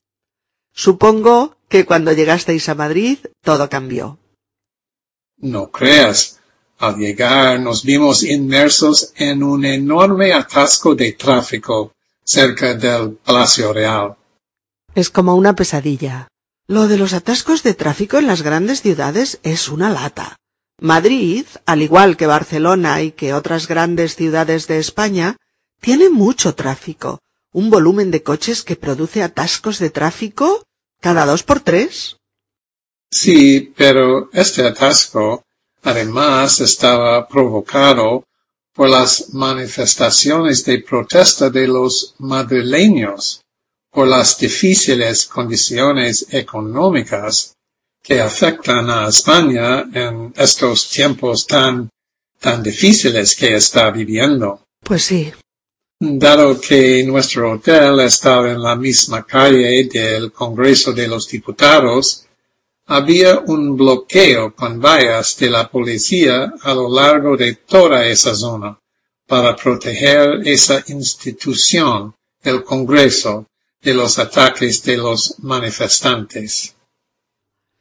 [0.73, 4.19] Supongo que cuando llegasteis a Madrid todo cambió.
[5.39, 6.38] No creas.
[6.79, 11.93] Al llegar nos vimos inmersos en un enorme atasco de tráfico
[12.25, 14.17] cerca del Palacio Real.
[14.95, 16.29] Es como una pesadilla.
[16.69, 20.37] Lo de los atascos de tráfico en las grandes ciudades es una lata.
[20.81, 25.37] Madrid, al igual que Barcelona y que otras grandes ciudades de España,
[25.81, 27.21] tiene mucho tráfico,
[27.53, 30.63] un volumen de coches que produce atascos de tráfico
[31.01, 32.19] cada dos por tres.
[33.11, 35.43] Sí, pero este atasco
[35.83, 38.25] además estaba provocado
[38.73, 43.41] por las manifestaciones de protesta de los madrileños
[43.91, 47.55] por las difíciles condiciones económicas
[48.03, 51.89] que afectan a España en estos tiempos tan,
[52.39, 54.63] tan difíciles que está viviendo.
[54.85, 55.33] Pues sí.
[56.01, 62.28] Dado que nuestro hotel estaba en la misma calle del Congreso de los Diputados,
[62.89, 68.79] había un bloqueo con vallas de la policía a lo largo de toda esa zona
[69.27, 73.47] para proteger esa institución, el Congreso,
[73.83, 76.75] de los ataques de los manifestantes.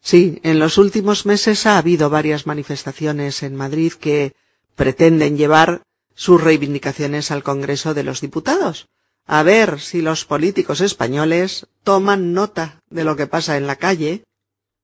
[0.02, 4.34] Sí, en los últimos meses ha habido varias manifestaciones en Madrid que
[4.76, 5.84] pretenden llevar
[6.16, 8.88] sus reivindicaciones al Congreso de los Diputados.
[9.26, 14.24] A ver si los políticos españoles toman nota de lo que pasa en la calle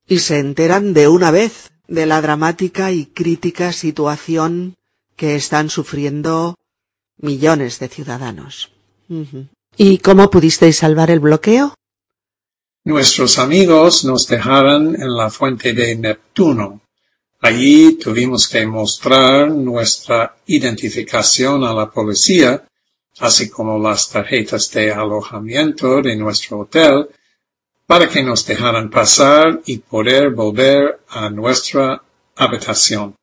[0.08, 4.76] y se enteran de una vez de la dramática y crítica situación
[5.16, 6.58] que están sufriendo
[7.18, 8.72] millones de ciudadanos.
[9.78, 11.76] ¿Y cómo pudisteis salvar el bloqueo?
[12.86, 16.82] Nuestros amigos nos dejaron en la fuente de Neptuno.
[17.40, 22.66] Allí tuvimos que mostrar nuestra identificación a la policía,
[23.20, 27.08] así como las tarjetas de alojamiento de nuestro hotel,
[27.86, 32.04] para que nos dejaran pasar y poder volver a nuestra
[32.36, 33.16] habitación.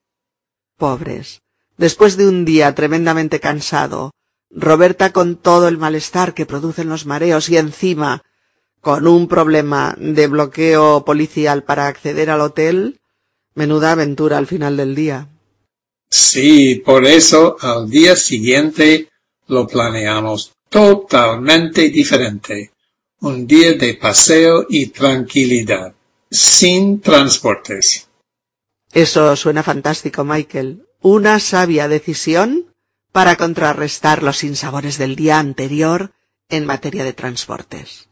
[0.77, 1.41] Pobres.
[1.77, 4.13] Después de un día tremendamente cansado,
[4.51, 8.23] Roberta con todo el malestar que producen los mareos y encima
[8.81, 13.01] con un problema de bloqueo policial para acceder al hotel,
[13.55, 15.29] menuda aventura al final del día.
[16.09, 19.09] Sí, por eso al día siguiente
[19.47, 22.73] lo planeamos totalmente diferente.
[23.23, 25.93] Un día de paseo y tranquilidad,
[26.31, 28.09] sin transportes.
[28.93, 30.87] Eso suena fantástico, Michael.
[31.03, 32.73] Una sabia decisión
[33.13, 36.13] para contrarrestar los sinsabores del día anterior
[36.49, 38.09] en materia de transportes.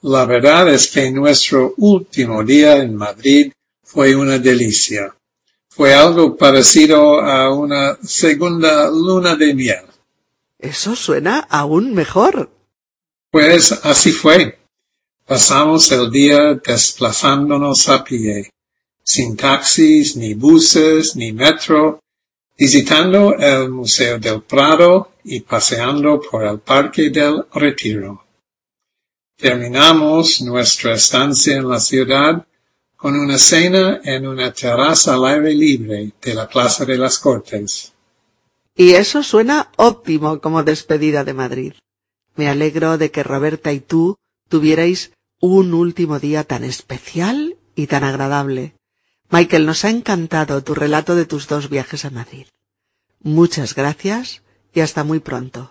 [0.00, 3.52] La verdad es que nuestro último día en Madrid
[3.84, 5.14] fue una delicia.
[5.68, 9.84] Fue algo parecido a una segunda luna de miel.
[10.58, 12.50] Eso suena aún mejor.
[13.32, 14.58] Pues así fue.
[15.26, 18.50] Pasamos el día desplazándonos a pie,
[19.02, 22.00] sin taxis, ni buses, ni metro,
[22.58, 28.22] visitando el Museo del Prado y paseando por el Parque del Retiro.
[29.38, 32.46] Terminamos nuestra estancia en la ciudad
[32.96, 37.94] con una cena en una terraza al aire libre de la Plaza de las Cortes.
[38.76, 41.72] Y eso suena óptimo como despedida de Madrid.
[42.34, 44.16] Me alegro de que Roberta y tú
[44.48, 48.74] tuvierais un último día tan especial y tan agradable.
[49.30, 52.46] Michael, nos ha encantado tu relato de tus dos viajes a Madrid.
[53.20, 54.42] Muchas gracias
[54.74, 55.70] y hasta muy pronto.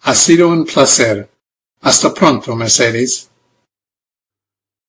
[0.00, 1.30] Ha sido un placer.
[1.80, 3.30] Hasta pronto, Mercedes.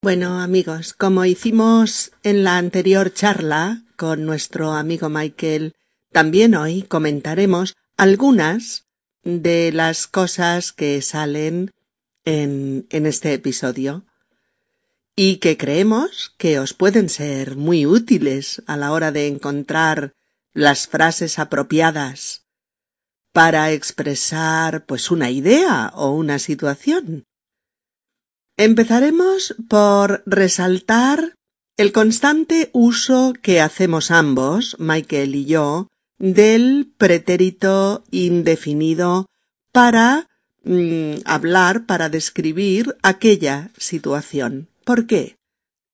[0.01, 5.75] Bueno, amigos, como hicimos en la anterior charla con nuestro amigo Michael,
[6.12, 8.87] también hoy comentaremos algunas
[9.28, 11.72] de las cosas que salen
[12.24, 14.06] en, en este episodio
[15.18, 20.13] y que creemos que os pueden ser muy útiles a la hora de encontrar
[20.54, 22.46] las frases apropiadas
[23.34, 27.26] para expresar pues una idea o una situación.
[28.56, 31.36] Empezaremos por resaltar
[31.76, 39.27] el constante uso que hacemos ambos, Michael y yo, del pretérito indefinido
[39.71, 40.27] para
[40.63, 44.69] mm, hablar, para describir aquella situación.
[44.84, 45.36] ¿Por qué?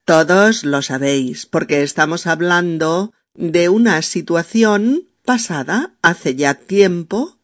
[0.06, 7.40] Todos lo sabéis, porque estamos hablando de una situación pasada hace ya tiempo,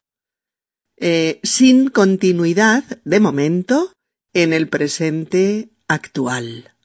[0.98, 3.94] eh, sin continuidad de momento
[4.34, 6.76] en el presente actual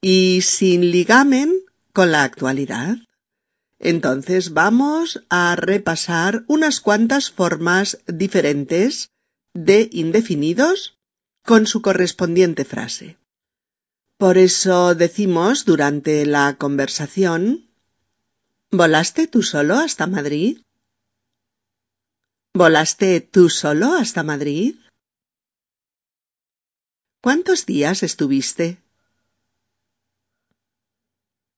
[0.00, 1.52] y sin ligamen
[1.92, 2.96] con la actualidad.
[3.80, 9.10] Entonces vamos a repasar unas cuantas formas diferentes
[9.54, 10.98] de indefinidos
[11.42, 13.16] con su correspondiente frase.
[14.18, 17.70] Por eso decimos durante la conversación
[18.70, 20.60] ¿Volaste tú solo hasta Madrid?
[22.54, 24.76] ¿Volaste tú solo hasta Madrid?
[27.22, 28.78] ¿Cuántos días estuviste?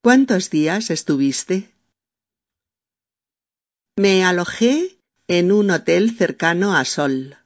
[0.02, 1.71] ¿Cuántos días estuviste?
[3.98, 7.36] Me alojé en un hotel cercano a Sol.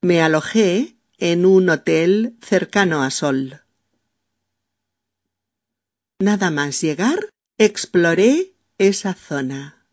[0.00, 3.60] Me alojé en un hotel cercano a Sol.
[6.20, 7.28] Nada más llegar,
[7.58, 9.86] exploré esa zona.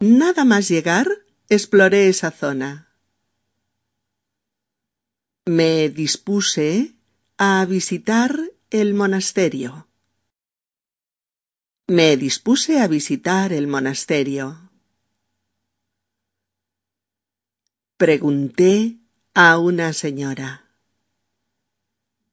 [0.00, 1.08] Nada más llegar,
[1.50, 2.96] exploré esa zona.
[5.44, 6.94] Me dispuse
[7.36, 8.34] a visitar
[8.70, 9.91] el monasterio.
[11.98, 14.70] Me dispuse a visitar el monasterio.
[17.98, 18.96] Pregunté
[19.34, 20.70] a una señora.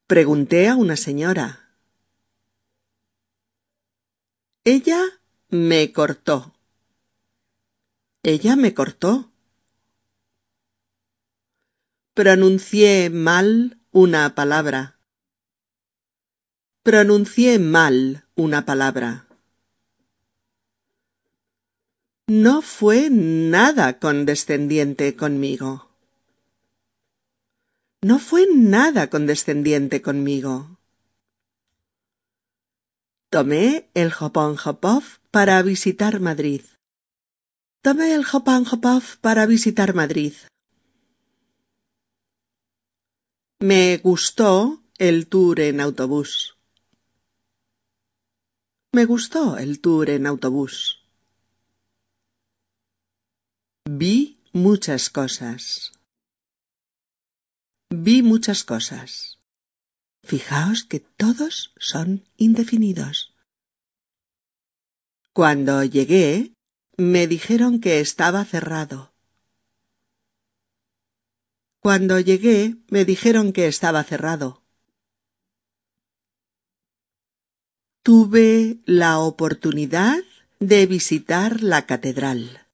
[0.08, 1.76] Pregunté a una señora.
[4.64, 5.04] Ella
[5.50, 6.56] me cortó.
[8.24, 9.34] Ella me cortó.
[12.14, 15.02] Pronuncié mal una palabra.
[16.82, 19.29] Pronuncié mal una palabra.
[22.30, 25.90] No fue nada condescendiente conmigo.
[28.04, 30.78] No fue nada condescendiente conmigo.
[33.32, 36.62] Tomé el Hopón Hopov para visitar Madrid.
[37.82, 40.34] Tomé el Hopón Hopov para visitar Madrid.
[43.58, 46.60] Me gustó el tour en autobús.
[48.92, 50.99] Me gustó el tour en autobús.
[53.92, 55.94] Vi muchas cosas.
[57.90, 59.40] Vi muchas cosas.
[60.22, 63.34] Fijaos que todos son indefinidos.
[65.34, 66.54] Cuando llegué,
[66.98, 69.12] me dijeron que estaba cerrado.
[71.82, 74.62] Cuando llegué, me dijeron que estaba cerrado.
[78.04, 80.20] Tuve la oportunidad
[80.60, 82.69] de visitar la catedral.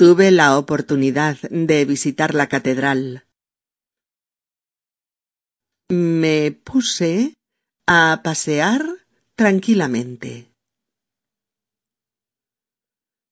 [0.00, 3.26] Tuve la oportunidad de visitar la catedral.
[5.90, 7.34] Me puse
[7.86, 8.82] a pasear
[9.34, 10.50] tranquilamente.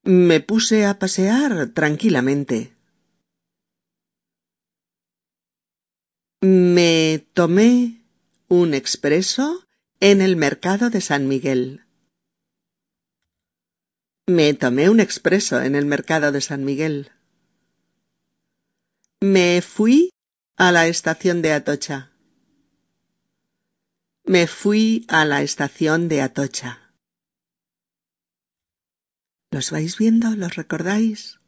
[0.05, 2.77] Me puse a pasear tranquilamente.
[6.43, 8.03] Me tomé
[8.49, 9.65] un expreso
[10.01, 11.88] en el mercado de San Miguel.
[14.29, 17.11] Me tomé un expreso en el mercado de San Miguel.
[19.23, 20.11] Me fui
[20.59, 22.13] a la estación de Atocha.
[24.25, 26.93] Me fui a la estación de Atocha.
[29.51, 30.37] ¿Los vais viendo?
[30.37, 31.39] ¿Los recordáis?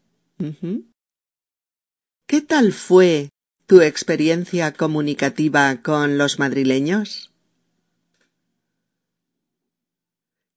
[2.26, 3.28] ¿Qué tal fue
[3.66, 7.29] tu experiencia comunicativa con los madrileños?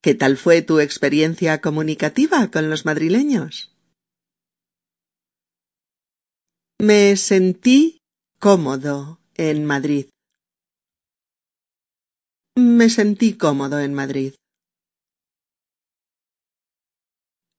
[0.03, 3.73] ¿Qué tal fue tu experiencia comunicativa con los madrileños?
[6.77, 7.99] Me sentí
[8.37, 10.09] cómodo en Madrid.
[12.57, 14.33] Me sentí cómodo en Madrid.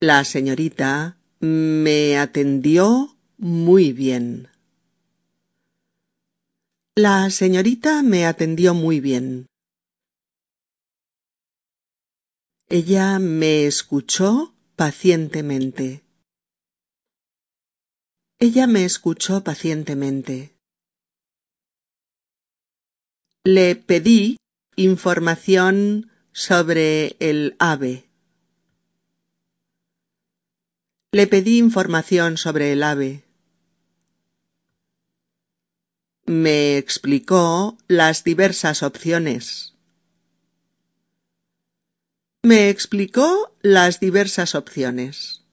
[0.02, 4.48] La señorita me atendió muy bien.
[6.94, 9.46] La señorita me atendió muy bien.
[12.70, 16.02] Ella me escuchó pacientemente.
[18.38, 20.56] Ella me escuchó pacientemente.
[23.44, 24.38] Le pedí
[24.76, 28.08] información sobre el ave.
[31.12, 33.24] Le pedí información sobre el ave.
[36.24, 39.73] Me explicó las diversas opciones.
[42.46, 45.46] Me explicó las diversas opciones.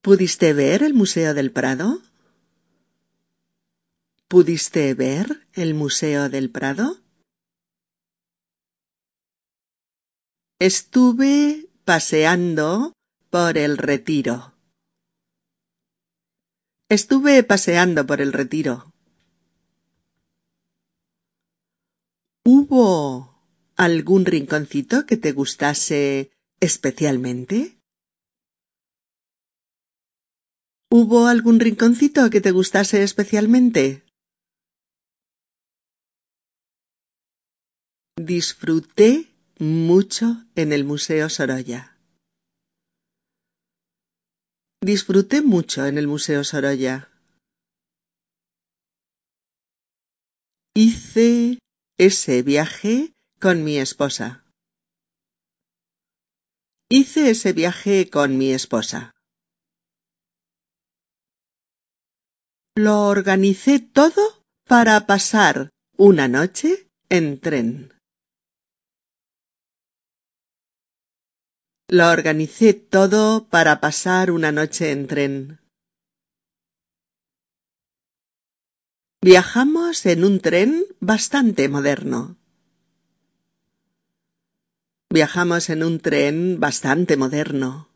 [0.00, 2.00] ¿Pudiste ver el Museo del Prado?
[4.28, 7.02] ¿Pudiste ver el Museo del Prado?
[10.58, 12.94] Estuve paseando
[13.28, 14.54] por el retiro.
[16.88, 18.94] Estuve paseando por el retiro.
[22.46, 23.31] Hubo
[23.76, 27.78] algún rinconcito que te gustase especialmente?
[30.90, 34.04] ¿Hubo algún rinconcito que te gustase especialmente?
[38.16, 41.98] Disfruté mucho en el Museo Sorolla.
[44.84, 47.08] Disfruté mucho en el Museo Sorolla.
[50.74, 51.58] Hice
[51.98, 53.11] ese viaje
[53.42, 54.44] con mi esposa.
[56.88, 59.10] Hice ese viaje con mi esposa.
[62.76, 64.22] Lo organicé todo
[64.64, 67.92] para pasar una noche en tren.
[71.88, 75.60] Lo organicé todo para pasar una noche en tren.
[79.20, 82.41] Viajamos en un tren bastante moderno.
[85.14, 87.90] Viajamos en un tren bastante moderno.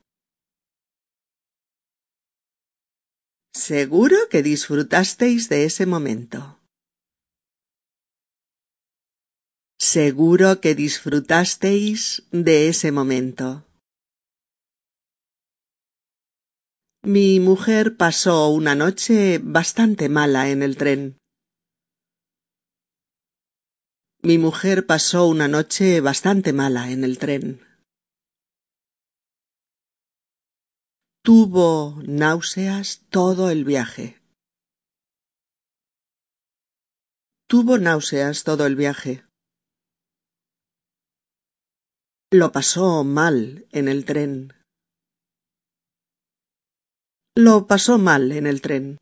[3.55, 6.61] Seguro que disfrutasteis de ese momento.
[9.79, 13.65] Seguro que disfrutasteis de ese momento.
[17.03, 21.17] Mi mujer pasó una noche bastante mala en el tren.
[24.29, 27.61] Mi mujer pasó una noche bastante mala en el tren.
[31.23, 34.21] Tuvo náuseas todo el viaje.
[37.49, 39.25] Tuvo náuseas todo el viaje.
[42.33, 44.53] Lo pasó mal en el tren.
[47.37, 48.99] Lo pasó mal en el tren.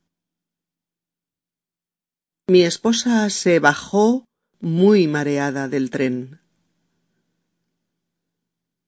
[2.46, 4.26] Mi esposa se bajó
[4.64, 6.40] muy mareada del tren.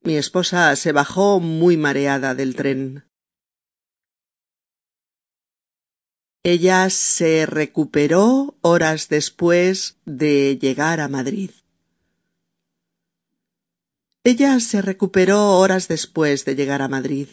[0.03, 3.05] Mi esposa se bajó muy mareada del tren.
[6.43, 11.51] Ella se recuperó horas después de llegar a Madrid.
[14.25, 17.29] Ella se recuperó horas después de llegar a Madrid.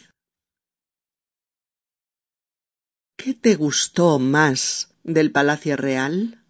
[3.16, 6.43] ¿Qué te gustó más del Palacio Real?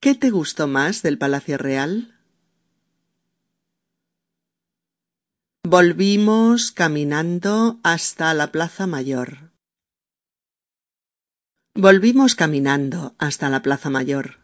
[0.00, 2.14] ¿Qué te gustó más del Palacio Real?
[5.64, 9.52] Volvimos caminando hasta la Plaza Mayor.
[11.74, 14.38] Volvimos caminando hasta la Plaza Mayor.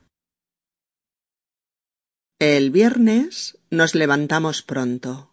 [2.38, 5.32] El viernes nos levantamos pronto.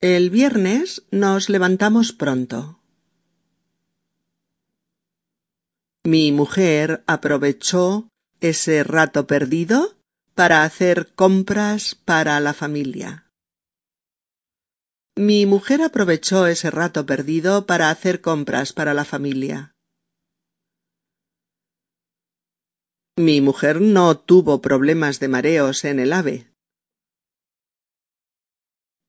[0.00, 2.81] El viernes nos levantamos pronto.
[6.04, 8.08] Mi mujer aprovechó
[8.40, 9.96] ese rato perdido
[10.34, 13.30] para hacer compras para la familia.
[15.16, 19.74] Mi mujer aprovechó ese rato perdido para hacer compras para la familia.
[23.16, 26.50] Mi mujer no tuvo problemas de mareos en el AVE.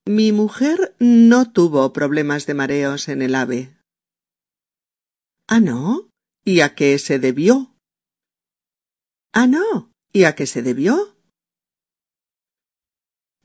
[0.05, 3.77] Mi mujer no tuvo problemas de mareos en el ave.
[5.47, 6.12] ¿Ah, no?
[6.45, 7.73] ¿Y a qué se debió?
[9.31, 9.91] ¿Ah, no?
[10.11, 11.15] ¿Y a qué se debió?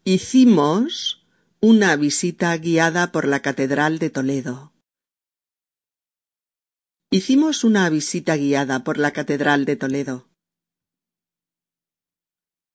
[0.04, 1.24] Hicimos
[1.60, 4.72] una visita guiada por la Catedral de Toledo.
[7.10, 10.28] Hicimos una visita guiada por la Catedral de Toledo.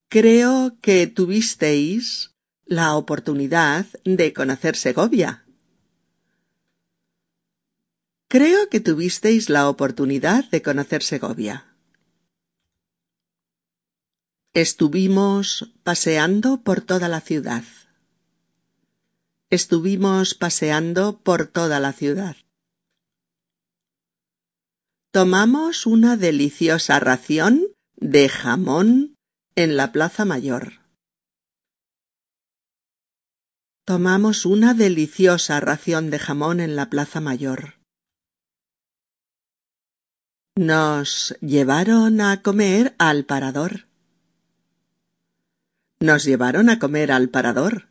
[0.09, 2.31] Creo que tuvisteis
[2.65, 5.42] la oportunidad de conocer Segovia.
[8.33, 11.67] Creo que tuvisteis la oportunidad de conocer Segovia.
[14.53, 17.63] Estuvimos paseando por toda la ciudad.
[19.51, 22.35] Estuvimos paseando por toda la ciudad.
[25.11, 27.67] Tomamos una deliciosa ración
[27.97, 29.15] de jamón
[29.53, 30.81] en la Plaza Mayor.
[33.85, 37.82] Tomamos una deliciosa ración de jamón en la Plaza Mayor.
[40.55, 43.87] Nos llevaron a comer al parador.
[45.99, 47.89] Nos llevaron a comer al parador.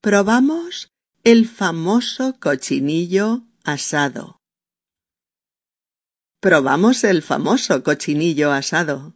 [0.00, 0.92] Probamos
[1.24, 4.40] el famoso cochinillo asado.
[6.38, 9.14] Probamos el famoso cochinillo asado.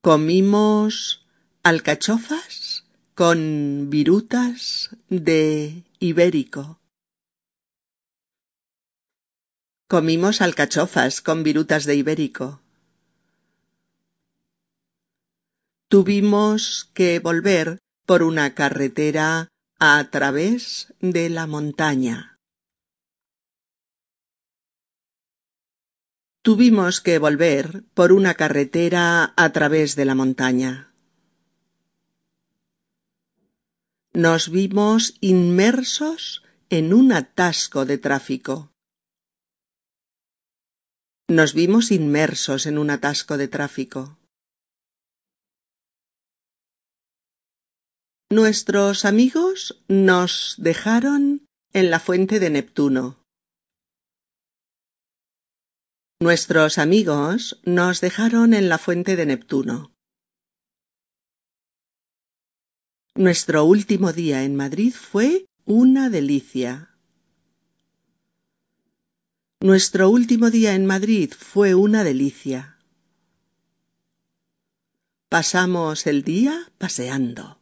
[0.00, 1.24] Comimos
[1.62, 2.84] alcachofas
[3.14, 6.81] con virutas de ibérico.
[9.92, 12.62] Comimos alcachofas con virutas de ibérico.
[15.88, 22.38] Tuvimos que volver por una carretera a través de la montaña.
[26.40, 30.94] Tuvimos que volver por una carretera a través de la montaña.
[34.14, 38.71] nos vimos inmersos en un atasco de tráfico.
[41.32, 44.18] Nos vimos inmersos en un atasco de tráfico.
[48.30, 53.24] Nuestros amigos nos dejaron en la fuente de Neptuno.
[56.20, 59.94] Nuestros amigos nos dejaron en la fuente de Neptuno.
[63.14, 66.91] Nuestro último día en Madrid fue una delicia.
[69.62, 72.78] Nuestro último día en Madrid fue una delicia.
[75.28, 77.60] Pasamos el día paseando.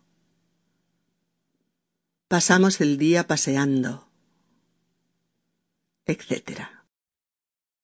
[2.27, 4.09] Pasamos el día paseando.
[6.07, 6.87] etcétera.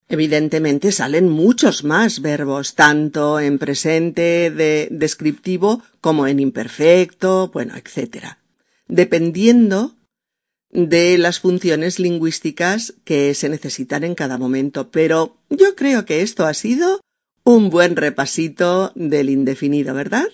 [0.09, 8.39] Evidentemente salen muchos más verbos, tanto en presente de descriptivo como en imperfecto, bueno, etcétera.
[8.89, 9.95] Dependiendo
[10.77, 16.45] de las funciones lingüísticas que se necesitan en cada momento, pero yo creo que esto
[16.45, 17.01] ha sido
[17.45, 20.29] un buen repasito del indefinido, ¿verdad?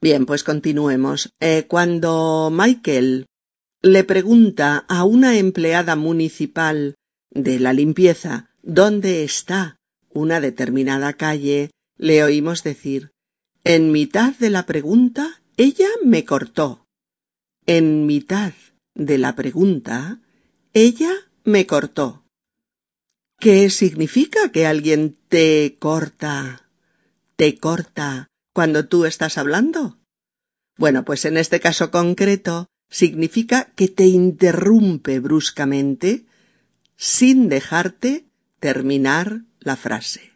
[0.00, 1.34] Bien, pues continuemos.
[1.40, 3.26] Eh, cuando Michael
[3.82, 6.94] le pregunta a una empleada municipal
[7.30, 9.76] de la limpieza dónde está
[10.10, 13.10] una determinada calle, le oímos decir
[13.64, 16.86] En mitad de la pregunta ella me cortó.
[17.66, 18.52] En mitad
[18.98, 20.20] de la pregunta
[20.74, 21.10] ella
[21.44, 22.24] me cortó.
[23.40, 26.68] ¿Qué significa que alguien te corta?
[27.36, 29.96] ¿Te corta cuando tú estás hablando?
[30.76, 36.26] Bueno, pues en este caso concreto significa que te interrumpe bruscamente
[36.96, 38.26] sin dejarte
[38.60, 40.32] terminar la frase.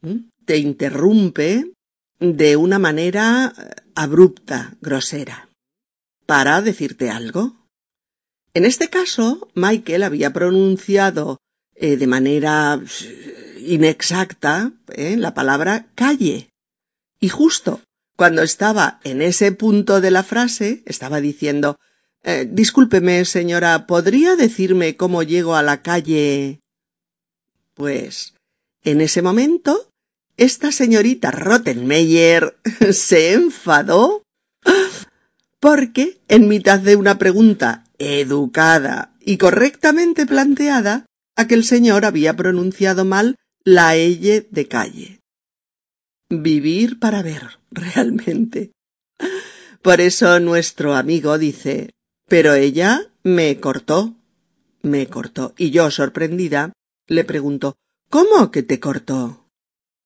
[0.00, 0.28] ¿Mm?
[0.44, 1.72] Te interrumpe
[2.20, 5.48] de una manera eh, abrupta, grosera,
[6.26, 7.65] para decirte algo.
[8.56, 11.42] En este caso, Michael había pronunciado
[11.74, 16.48] eh, de manera eh, inexacta la palabra calle.
[17.20, 17.82] Y justo
[18.16, 21.78] cuando estaba en ese punto de la frase, estaba diciendo
[22.22, 26.60] eh, Discúlpeme, señora, ¿podría decirme cómo llego a la calle?
[27.74, 28.32] Pues
[28.84, 29.90] en ese momento,
[30.38, 32.56] esta señorita Rottenmeier
[32.94, 34.22] se enfadó
[35.60, 43.36] porque, en mitad de una pregunta educada y correctamente planteada, aquel señor había pronunciado mal
[43.64, 45.20] la L de calle.
[46.28, 48.72] Vivir para ver, realmente.
[49.82, 51.90] Por eso nuestro amigo dice
[52.28, 54.14] Pero ella me cortó.
[54.82, 55.54] Me cortó.
[55.56, 56.72] Y yo, sorprendida,
[57.06, 57.76] le pregunto
[58.10, 59.48] ¿Cómo que te cortó?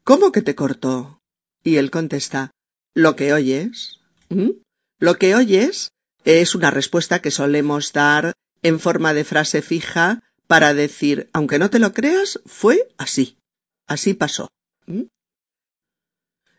[0.04, 1.20] ¿Cómo que te cortó?
[1.62, 2.50] Y él contesta
[2.94, 4.00] Lo que oyes.
[4.28, 4.50] ¿Mm?
[4.98, 5.88] Lo que oyes
[6.24, 11.70] es una respuesta que solemos dar en forma de frase fija para decir, aunque no
[11.70, 13.38] te lo creas, fue así.
[13.86, 14.48] Así pasó.
[14.86, 15.02] ¿Mm?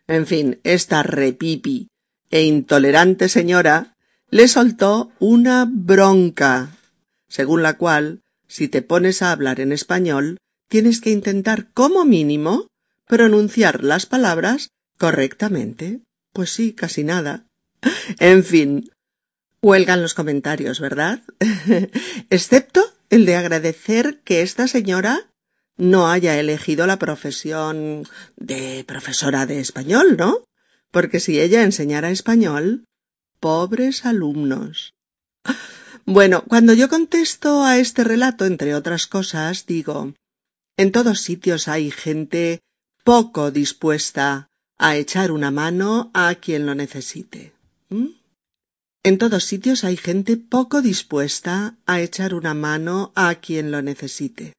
[0.06, 1.88] En fin, esta repipi
[2.30, 3.96] e intolerante señora
[4.30, 6.70] le soltó una bronca,
[7.28, 10.38] según la cual, si te pones a hablar en español,
[10.68, 12.66] tienes que intentar como mínimo
[13.06, 16.00] pronunciar las palabras correctamente.
[16.32, 17.46] Pues sí, casi nada.
[18.18, 18.90] En fin,
[19.62, 21.20] huelgan los comentarios, ¿verdad?
[22.30, 25.30] Excepto el de agradecer que esta señora
[25.76, 28.06] no haya elegido la profesión
[28.36, 30.42] de profesora de español, ¿no?
[30.90, 32.84] Porque si ella enseñara español,
[33.40, 34.94] pobres alumnos.
[36.04, 40.12] Bueno, cuando yo contesto a este relato, entre otras cosas, digo
[40.76, 42.60] en todos sitios hay gente
[43.04, 44.48] poco dispuesta
[44.78, 47.52] a echar una mano a quien lo necesite.
[49.04, 54.52] En todos sitios hay gente poco dispuesta a echar una mano a quien lo necesite.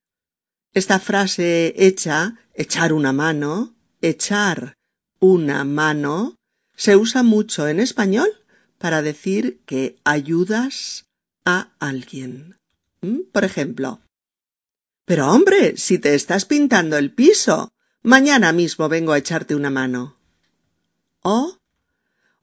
[0.74, 4.74] Esta frase hecha, echar una mano, echar
[5.20, 6.36] una mano,
[6.76, 8.28] se usa mucho en español
[8.78, 11.06] para decir que ayudas
[11.46, 12.58] a alguien.
[13.02, 13.22] ¿Mm?
[13.32, 14.02] Por ejemplo,
[15.06, 17.72] Pero hombre, si te estás pintando el piso,
[18.02, 20.18] mañana mismo vengo a echarte una mano.
[21.22, 21.58] Oh.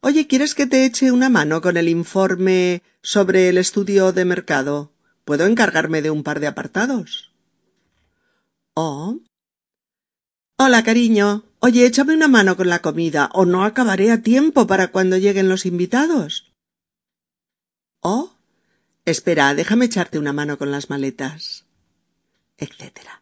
[0.03, 4.93] Oye, ¿quieres que te eche una mano con el informe sobre el estudio de mercado?
[5.27, 7.33] ¿Puedo encargarme de un par de apartados?
[8.75, 9.19] Oh.
[10.57, 11.45] Hola, cariño.
[11.59, 15.51] Oye, échame una mano con la comida, o no acabaré a tiempo para cuando lleguen
[15.51, 16.51] los invitados.
[18.01, 18.33] Oh.
[19.05, 21.67] Espera, déjame echarte una mano con las maletas.
[22.57, 23.20] etcétera.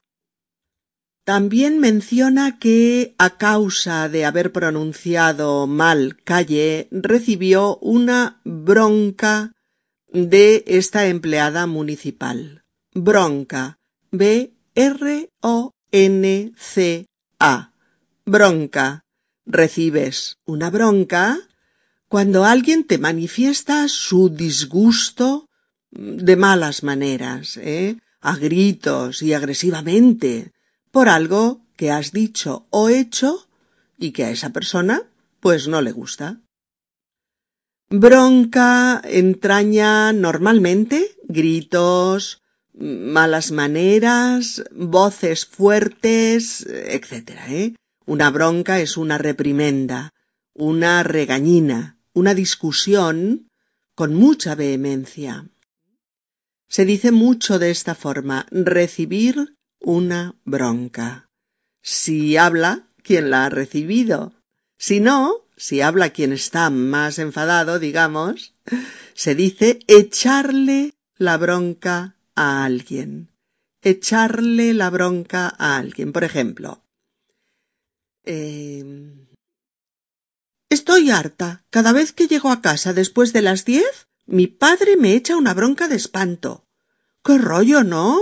[1.28, 9.52] También menciona que, a causa de haber pronunciado mal calle, recibió una bronca
[10.10, 12.64] de esta empleada municipal.
[12.94, 13.78] Bronca.
[14.10, 14.54] B-R-O-N-C-A.
[18.24, 19.04] Bronca.
[19.44, 21.40] Recibes una bronca
[22.08, 25.50] cuando alguien te manifiesta su disgusto
[25.90, 27.98] de malas maneras, ¿eh?
[28.22, 30.54] a gritos y agresivamente,
[30.90, 33.48] por algo que has dicho o hecho
[33.96, 35.02] y que a esa persona
[35.40, 36.40] pues no le gusta.
[37.90, 42.42] Bronca entraña normalmente gritos,
[42.74, 47.30] malas maneras, voces fuertes, etc.
[47.48, 47.74] ¿eh?
[48.04, 50.12] Una bronca es una reprimenda,
[50.54, 53.48] una regañina, una discusión
[53.94, 55.48] con mucha vehemencia.
[56.68, 61.28] Se dice mucho de esta forma, recibir una bronca.
[61.82, 64.34] Si habla quien la ha recibido.
[64.76, 68.54] Si no, si habla quien está más enfadado, digamos,
[69.14, 73.30] se dice echarle la bronca a alguien.
[73.82, 76.12] Echarle la bronca a alguien.
[76.12, 76.82] Por ejemplo,
[78.24, 79.28] em,
[80.70, 81.64] Estoy harta.
[81.70, 85.54] Cada vez que llego a casa después de las diez, mi padre me echa una
[85.54, 86.66] bronca de espanto.
[87.24, 88.20] ¡Qué rollo, no!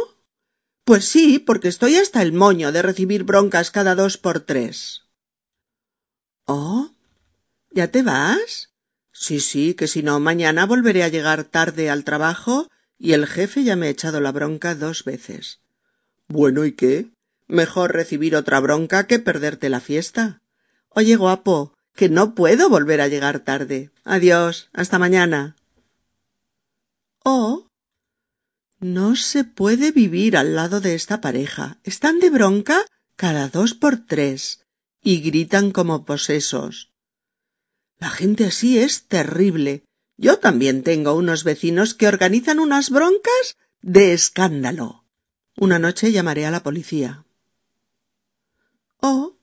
[0.87, 5.03] Pues sí, porque estoy hasta el moño de recibir broncas cada dos por tres.
[6.45, 6.91] Oh,
[7.73, 8.71] ¿ya te vas?
[9.11, 12.71] Sí, sí, que si no, mañana volveré a llegar tarde al trabajo
[13.01, 15.59] y el jefe ya me ha echado la bronca dos veces.
[16.29, 17.11] Bueno, ¿y qué?
[17.49, 20.41] Mejor recibir otra bronca que perderte la fiesta.
[20.91, 23.91] Oye, guapo, que no puedo volver a llegar tarde.
[24.05, 24.69] Adiós.
[24.73, 25.57] Hasta mañana.
[27.25, 27.67] Oh.
[28.79, 31.79] No se puede vivir al lado de esta pareja.
[31.83, 32.83] Están de bronca
[33.17, 34.67] cada dos por tres
[35.03, 36.93] y gritan como posesos.
[37.99, 39.85] La gente así es terrible.
[40.19, 45.05] Yo también tengo unos vecinos que organizan unas broncas de escándalo.
[45.57, 47.25] Una noche llamaré a la policía.
[49.01, 49.39] Oh.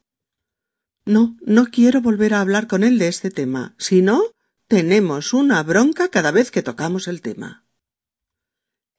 [1.05, 3.75] No, no quiero volver a hablar con él de este tema.
[3.77, 4.21] Si no,
[4.67, 7.62] tenemos una bronca cada vez que tocamos el tema.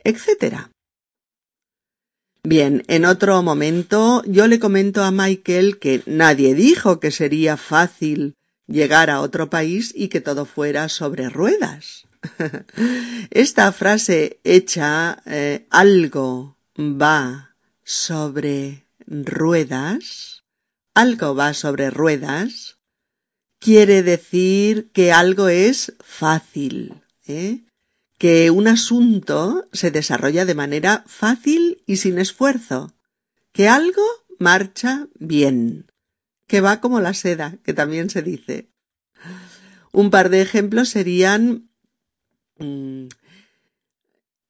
[0.05, 0.71] Etcétera.
[2.47, 8.35] Bien, en otro momento yo le comento a Michael que nadie dijo que sería fácil
[8.67, 12.07] llegar a otro país y que todo fuera sobre ruedas.
[13.31, 20.45] Esta frase hecha eh, algo va sobre ruedas,
[20.95, 22.79] algo va sobre ruedas,
[23.59, 27.61] quiere decir que algo es fácil, ¿eh?
[28.19, 32.95] Que un asunto se desarrolla de manera fácil y sin esfuerzo,
[33.53, 34.03] que algo
[34.39, 35.91] marcha bien,
[36.47, 38.71] que va como la seda, que también se dice.
[39.93, 41.69] Un par de ejemplos serían
[42.59, 43.07] mm,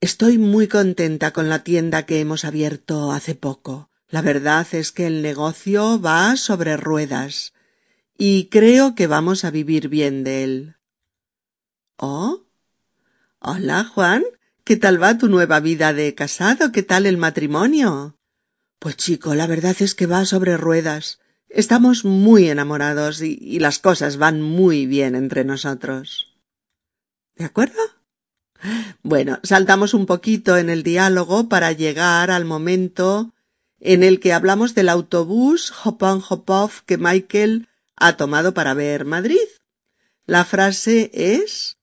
[0.04, 3.88] Estoy muy contenta con la tienda que hemos abierto hace poco.
[4.10, 7.54] La verdad es que el negocio va sobre ruedas
[8.18, 10.76] y creo que vamos a vivir bien de él.
[11.96, 12.43] ¿Oh?
[13.46, 14.24] Hola, Juan.
[14.64, 16.72] ¿Qué tal va tu nueva vida de casado?
[16.72, 18.16] ¿Qué tal el matrimonio?
[18.78, 21.20] Pues chico, la verdad es que va sobre ruedas.
[21.50, 26.38] Estamos muy enamorados y, las cosas van muy bien entre nosotros.
[27.36, 27.82] ¿De acuerdo?
[29.02, 33.34] Bueno, saltamos un poquito en el diálogo para llegar al momento
[33.78, 38.72] en el que hablamos del autobús hop on hop off que Michael ha tomado para
[38.72, 39.36] ver Madrid.
[40.24, 41.73] La frase es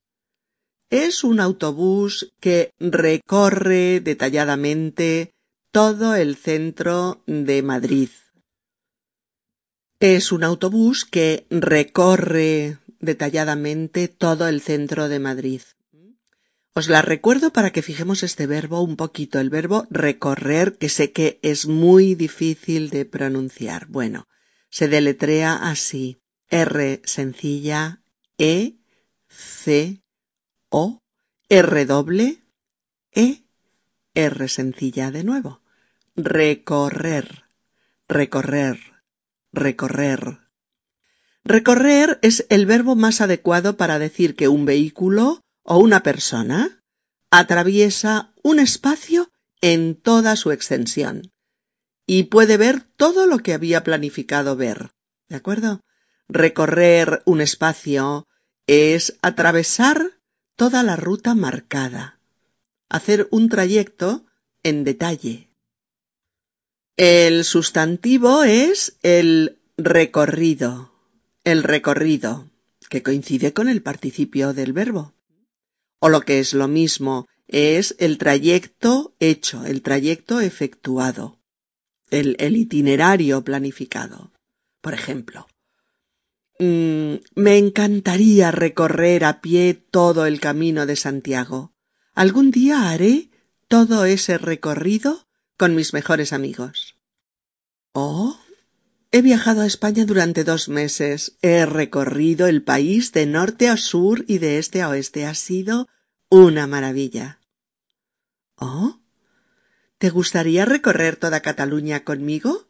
[0.91, 5.33] es un autobús que recorre detalladamente
[5.71, 8.09] todo el centro de Madrid.
[9.99, 15.61] Es un autobús que recorre detalladamente todo el centro de Madrid.
[16.73, 21.11] Os la recuerdo para que fijemos este verbo un poquito, el verbo recorrer, que sé
[21.11, 23.87] que es muy difícil de pronunciar.
[23.87, 24.27] Bueno,
[24.69, 26.21] se deletrea así.
[26.49, 28.03] R sencilla,
[28.37, 28.77] E,
[29.29, 30.01] C,
[30.71, 31.03] o,
[31.49, 32.43] R doble,
[33.11, 33.43] E,
[34.15, 35.61] R sencilla de nuevo.
[36.15, 37.43] Recorrer,
[38.07, 38.79] recorrer,
[39.51, 40.39] recorrer.
[41.43, 46.83] Recorrer es el verbo más adecuado para decir que un vehículo o una persona
[47.29, 51.31] atraviesa un espacio en toda su extensión
[52.05, 54.91] y puede ver todo lo que había planificado ver.
[55.29, 55.81] ¿De acuerdo?
[56.27, 58.27] Recorrer un espacio
[58.67, 60.20] es atravesar
[60.61, 62.19] toda la ruta marcada,
[62.87, 64.27] hacer un trayecto
[64.61, 65.49] en detalle.
[66.97, 70.93] El sustantivo es el recorrido,
[71.43, 72.51] el recorrido,
[72.91, 75.15] que coincide con el participio del verbo.
[75.97, 81.39] O lo que es lo mismo, es el trayecto hecho, el trayecto efectuado.
[82.11, 84.31] el, itinerario planificado.
[84.79, 85.47] Por ejemplo,
[86.61, 91.73] mm, me encantaría recorrer a pie todo el camino de Santiago.
[92.13, 93.29] Algún día haré
[93.67, 96.95] todo ese recorrido con mis mejores amigos.
[97.93, 98.39] Oh,
[99.11, 101.37] he viajado a España durante dos meses.
[101.41, 105.25] He recorrido el país de norte a sur y de este a oeste.
[105.25, 105.87] Ha sido
[106.29, 107.39] una maravilla.
[108.55, 108.99] Oh,
[109.97, 112.67] ¿te gustaría recorrer toda Cataluña conmigo?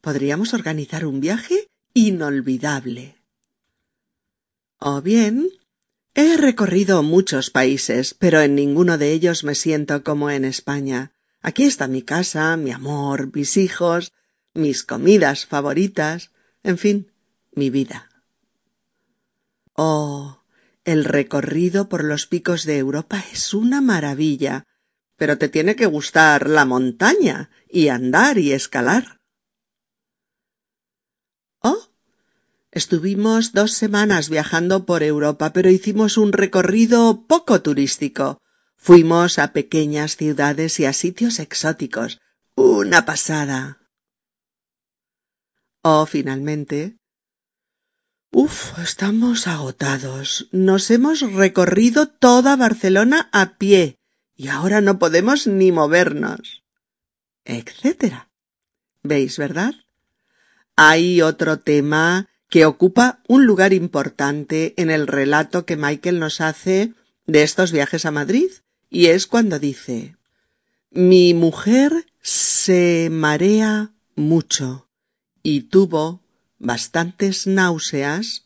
[0.00, 3.23] Podríamos organizar un viaje inolvidable.
[4.86, 5.48] O bien,
[6.12, 11.14] he recorrido muchos países, pero en ninguno de ellos me siento como en España.
[11.40, 14.12] Aquí está mi casa, mi amor, mis hijos,
[14.52, 16.32] mis comidas favoritas,
[16.62, 17.12] en fin,
[17.52, 18.10] mi vida.
[19.72, 20.42] Oh,
[20.84, 24.66] el recorrido por los picos de Europa es una maravilla,
[25.16, 29.22] pero te tiene que gustar la montaña y andar y escalar.
[31.62, 31.88] Oh,
[32.74, 38.38] estuvimos dos semanas viajando por Europa, pero hicimos un recorrido poco turístico.
[38.76, 42.20] Fuimos a pequeñas ciudades y a sitios exóticos.
[42.54, 43.78] Una pasada.
[45.82, 46.96] Oh, finalmente,
[48.36, 50.48] Uf, estamos agotados.
[50.50, 54.00] Nos hemos recorrido toda Barcelona a pie
[54.34, 56.64] y ahora no podemos ni movernos.
[57.44, 58.30] etcétera.
[59.04, 59.74] ¿Veis, verdad?
[60.74, 66.92] Hay otro tema que ocupa un lugar importante en el relato que Michael nos hace
[67.26, 68.48] de estos viajes a Madrid,
[68.88, 70.14] y es cuando dice
[70.92, 74.88] Mi mujer se marea mucho
[75.42, 76.22] y tuvo
[76.60, 78.44] bastantes náuseas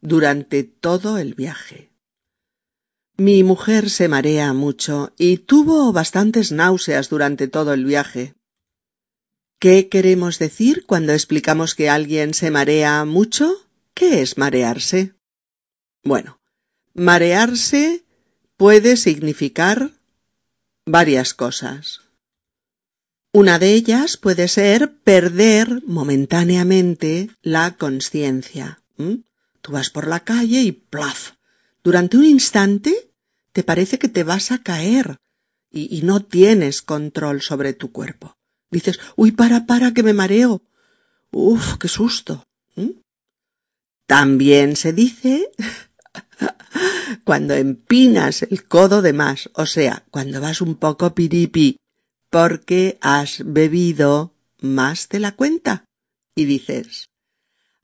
[0.00, 1.92] durante todo el viaje.
[3.16, 8.34] Mi mujer se marea mucho y tuvo bastantes náuseas durante todo el viaje.
[9.58, 13.68] ¿Qué queremos decir cuando explicamos que alguien se marea mucho?
[13.94, 15.14] ¿Qué es marearse?
[16.02, 16.40] Bueno,
[16.92, 18.04] marearse
[18.56, 19.92] puede significar
[20.84, 22.02] varias cosas.
[23.32, 28.80] Una de ellas puede ser perder momentáneamente la conciencia.
[29.60, 31.32] Tú vas por la calle y plaf.
[31.82, 33.10] Durante un instante
[33.52, 35.16] te parece que te vas a caer
[35.70, 38.33] y, no tienes control sobre tu cuerpo.
[38.74, 40.62] Dices, uy, para, para, que me mareo.
[41.30, 42.44] Uf, qué susto.
[44.06, 45.48] También se dice
[47.24, 51.76] cuando empinas el codo de más, o sea, cuando vas un poco piripi
[52.30, 55.84] porque has bebido más de la cuenta.
[56.34, 57.10] Y dices,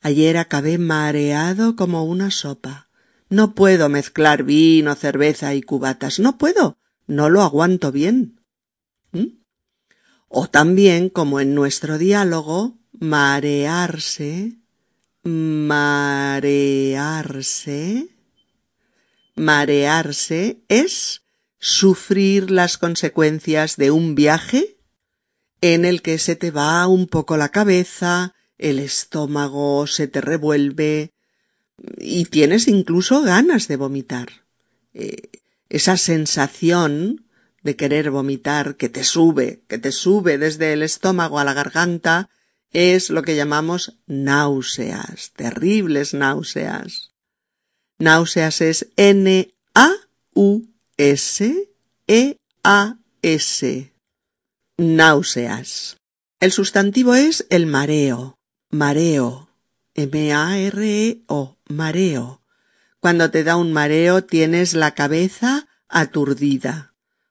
[0.00, 2.88] ayer acabé mareado como una sopa.
[3.28, 6.18] No puedo mezclar vino, cerveza y cubatas.
[6.18, 6.78] No puedo.
[7.06, 8.40] No lo aguanto bien.
[10.32, 14.52] O también, como en nuestro diálogo, marearse,
[15.24, 16.06] marearse,
[19.34, 21.22] marearse es
[21.58, 24.76] sufrir las consecuencias de un viaje
[25.62, 31.12] en el que se te va un poco la cabeza, el estómago se te revuelve
[31.98, 34.28] y tienes incluso ganas de vomitar.
[34.94, 35.28] Eh,
[35.68, 37.26] esa sensación
[37.62, 42.30] de querer vomitar que te sube, que te sube desde el estómago a la garganta,
[42.72, 47.12] es lo que llamamos náuseas, terribles náuseas.
[47.98, 52.36] Náuseas es N-A-U S-E-A-S.
[54.76, 55.96] Náuseas.
[56.40, 58.36] El sustantivo es el mareo.
[58.70, 59.48] Mareo.
[59.94, 61.56] M-A-R-E-O.
[61.68, 62.42] Mareo.
[63.00, 66.89] Cuando te da un mareo tienes la cabeza aturdida.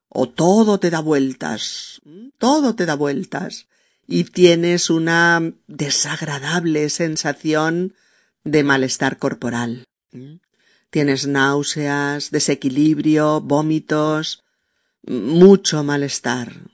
[0.10, 2.01] O todo te da vueltas.
[2.38, 3.68] Todo te da vueltas.
[4.07, 7.93] Y tienes una desagradable sensación
[8.43, 9.86] de malestar corporal.
[10.89, 14.43] Tienes náuseas, desequilibrio, vómitos,
[15.03, 16.72] mucho malestar.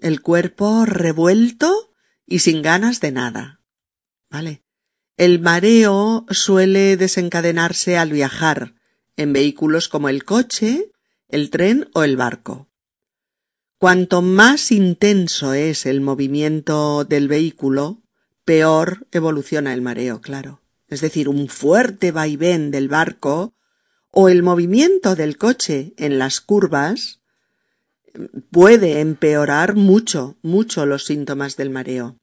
[0.00, 1.92] El cuerpo revuelto
[2.24, 3.60] y sin ganas de nada.
[4.30, 4.62] ¿Vale?
[5.16, 8.74] El mareo suele desencadenarse al viajar
[9.16, 10.92] en vehículos como el coche,
[11.28, 12.65] el tren o el barco.
[13.78, 18.02] Cuanto más intenso es el movimiento del vehículo,
[18.44, 20.62] peor evoluciona el mareo, claro.
[20.88, 23.54] Es decir, un fuerte vaivén del barco
[24.10, 27.20] o el movimiento del coche en las curvas
[28.50, 32.16] puede empeorar mucho, mucho los síntomas del mareo.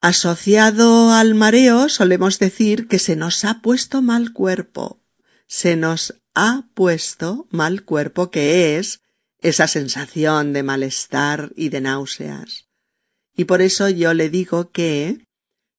[0.00, 5.00] Asociado al mareo solemos decir que se nos ha puesto mal cuerpo.
[5.46, 9.02] Se nos ha puesto mal cuerpo que es
[9.40, 12.68] esa sensación de malestar y de náuseas.
[13.36, 15.24] Y por eso yo le digo que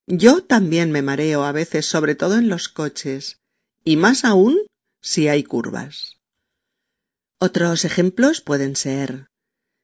[0.07, 3.39] yo también me mareo a veces, sobre todo en los coches,
[3.84, 4.57] y más aún
[5.01, 6.18] si hay curvas.
[7.39, 9.30] Otros ejemplos pueden ser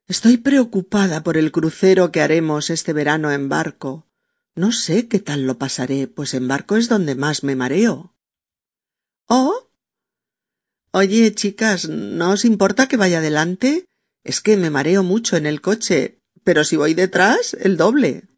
[0.07, 4.07] Estoy preocupada por el crucero que haremos este verano en barco.
[4.53, 8.15] No sé qué tal lo pasaré, pues en barco es donde más me mareo.
[9.28, 9.71] ¿Oh?
[10.96, 13.84] Oye, chicas, ¿no os importa que vaya adelante?
[14.24, 18.30] Es que me mareo mucho en el coche, pero si voy detrás, el doble.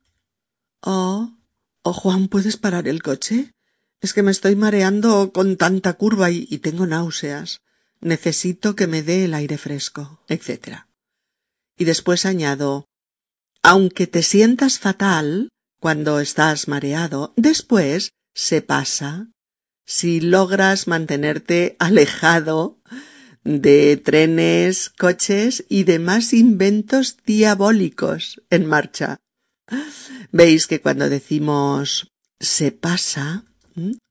[0.82, 1.38] Oh.
[1.84, 3.54] Oh, Juan, ¿puedes parar el coche?
[4.02, 7.62] Es que me estoy mareando con tanta curva y, y tengo náuseas.
[8.02, 10.86] Necesito que me dé el aire fresco, etc.
[11.78, 12.88] Y después añado
[13.62, 15.50] aunque te sientas fatal
[15.80, 19.28] cuando estás mareado, después se pasa
[19.88, 22.78] si logras mantenerte alejado
[23.46, 29.22] de trenes, coches y demás inventos diabólicos en marcha.
[30.34, 33.46] Veis que cuando decimos se pasa,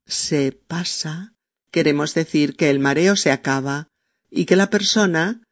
[0.07, 1.35] se pasa,
[1.69, 3.87] queremos decir que el mareo se acaba
[4.31, 5.43] y que la persona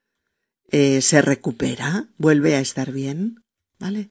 [0.72, 3.44] eh, se recupera, vuelve a estar bien,
[3.78, 4.10] ¿vale?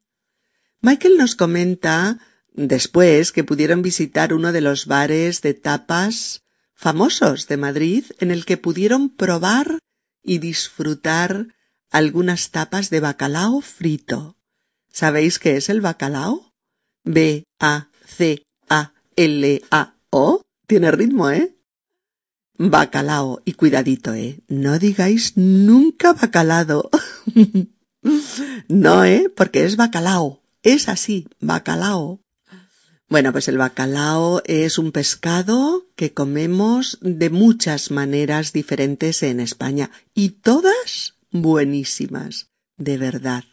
[0.81, 2.21] Michael nos comenta
[2.55, 6.43] después que pudieron visitar uno de los bares de tapas
[6.75, 9.79] famosos de Madrid en el que pudieron probar
[10.23, 11.49] y disfrutar
[11.91, 14.37] algunas tapas de bacalao frito.
[14.91, 16.53] ¿Sabéis qué es el bacalao?
[17.05, 20.43] B A C A L A O.
[20.67, 21.55] Tiene ritmo, ¿eh?
[22.57, 23.43] Bacalao.
[23.45, 24.41] Y cuidadito, ¿eh?
[24.49, 26.91] No digáis nunca bacalado.
[28.69, 29.31] no, ¿eh?
[29.35, 30.43] Porque es bacalao.
[30.63, 32.24] Es así, bacalao.
[33.15, 39.93] Bueno, pues el bacalao es un pescado que comemos de muchas maneras diferentes en España
[40.15, 43.45] y todas buenísimas, de verdad.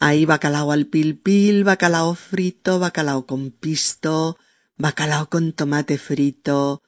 [0.00, 4.36] Hay bacalao al pil pil, bacalao frito, bacalao con pisto,
[4.76, 6.82] bacalao con tomate frito,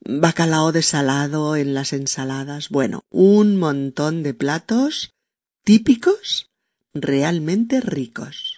[0.00, 5.14] bacalao desalado en las ensaladas, bueno, un montón de platos
[5.64, 6.50] típicos
[6.92, 8.49] realmente ricos.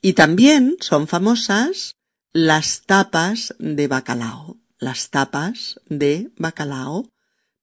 [0.00, 1.96] Y también son famosas
[2.32, 7.10] las tapas de bacalao, las tapas de bacalao,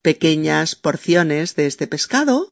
[0.02, 2.50] pequeñas porciones de este pescado,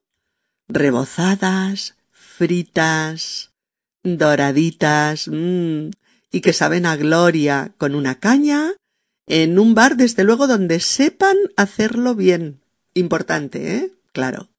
[0.67, 3.51] rebozadas, fritas,
[4.03, 5.89] doraditas, mmm,
[6.31, 8.73] y que saben a gloria con una caña
[9.27, 12.61] en un bar, desde luego, donde sepan hacerlo bien.
[12.93, 13.93] Importante, ¿eh?
[14.11, 14.49] Claro.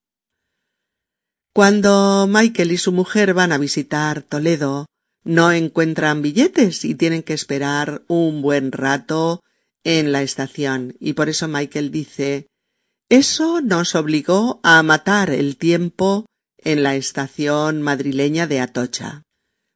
[1.55, 4.87] Cuando Michael y su mujer van a visitar Toledo,
[5.25, 9.43] no encuentran billetes y tienen que esperar un buen rato
[9.85, 10.97] en la estación.
[11.01, 12.47] Y por eso Michael dice
[13.09, 16.27] Eso nos obligó a matar el tiempo
[16.59, 19.23] en la estación madrileña de Atocha.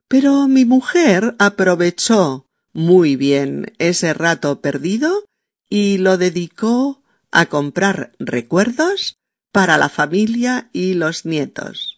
[0.08, 5.24] Pero mi mujer aprovechó muy bien ese rato perdido
[5.68, 9.16] y lo dedicó a comprar recuerdos
[9.50, 11.95] para la familia y los nietos.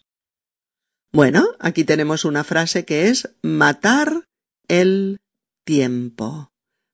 [1.13, 4.29] Bueno, aquí tenemos una frase que es matar
[4.69, 5.19] el
[5.65, 6.53] tiempo.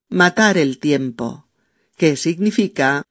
[0.08, 1.48] Matar el tiempo,
[1.96, 3.02] que significa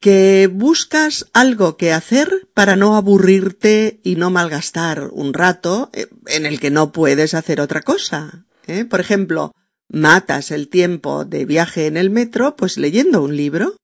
[0.00, 6.44] que buscas algo que hacer para no aburrirte y no malgastar un rato eh, en
[6.44, 8.44] el que no puedes hacer otra cosa.
[8.66, 8.84] ¿eh?
[8.84, 9.52] Por ejemplo,
[9.88, 13.76] matas el tiempo de viaje en el metro pues leyendo un libro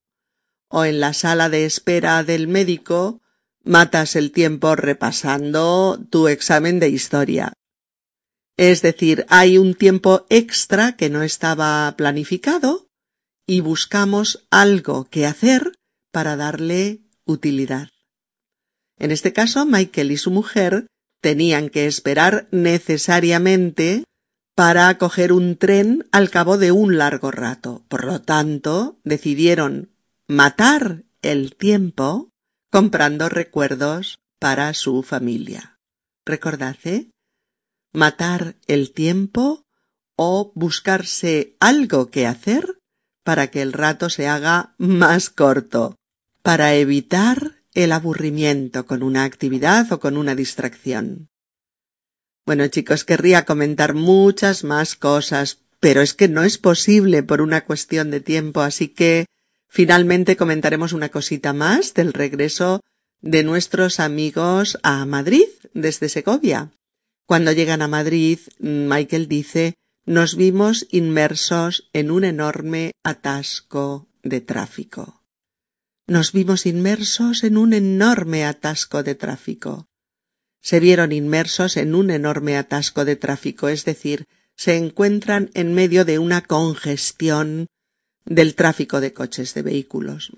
[0.69, 3.23] o en la sala de espera del médico
[3.69, 7.53] matas el tiempo repasando tu examen de historia.
[8.57, 12.89] Es decir, hay un tiempo extra que no estaba planificado
[13.47, 15.75] y buscamos algo que hacer
[16.11, 17.91] para darle utilidad.
[18.99, 20.87] En este caso, Michael y su mujer
[21.21, 24.05] tenían que esperar necesariamente
[24.57, 27.85] para coger un tren al cabo de un largo rato.
[27.89, 29.91] Por lo tanto, decidieron
[30.27, 32.31] matar el tiempo
[32.71, 35.79] comprando recuerdos para su familia.
[36.25, 37.11] Recordad, ¿eh?
[37.93, 39.65] Matar el tiempo
[40.17, 42.79] o buscarse algo que hacer
[43.25, 45.97] para que el rato se haga más corto,
[46.43, 51.29] para evitar el aburrimiento con una actividad o con una distracción.
[52.45, 57.65] Bueno, chicos, querría comentar muchas más cosas, pero es que no es posible por una
[57.65, 59.27] cuestión de tiempo, así que
[59.69, 62.81] finalmente comentaremos una cosita más del regreso
[63.21, 66.73] de nuestros amigos a Madrid desde Segovia.
[67.27, 69.75] Cuando llegan a Madrid, Michael dice
[70.09, 75.23] nos vimos inmersos en un enorme atasco de tráfico.
[76.07, 79.87] Nos vimos inmersos en un enorme atasco de tráfico.
[80.63, 84.25] se vieron inmersos en un enorme atasco de tráfico, es decir,
[84.57, 87.67] se encuentran en medio de una congestión
[88.29, 90.33] del tráfico de coches, de vehículos.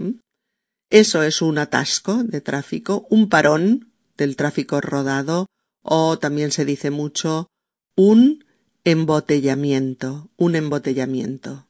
[0.91, 5.47] Eso es un atasco de tráfico, un parón del tráfico rodado,
[5.83, 7.49] o también se dice mucho
[7.97, 8.45] un
[8.85, 11.69] embotellamiento, un embotellamiento.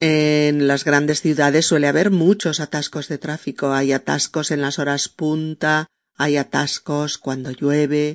[0.00, 3.72] En las grandes ciudades suele haber muchos atascos de tráfico.
[3.72, 5.86] Hay atascos en las horas punta,
[6.16, 8.14] hay atascos cuando llueve,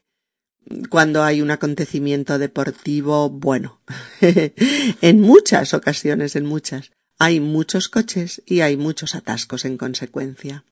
[0.90, 3.30] cuando hay un acontecimiento deportivo.
[3.30, 3.82] Bueno,
[5.02, 10.66] en muchas ocasiones, en muchas, hay muchos coches y hay muchos atascos en consecuencia.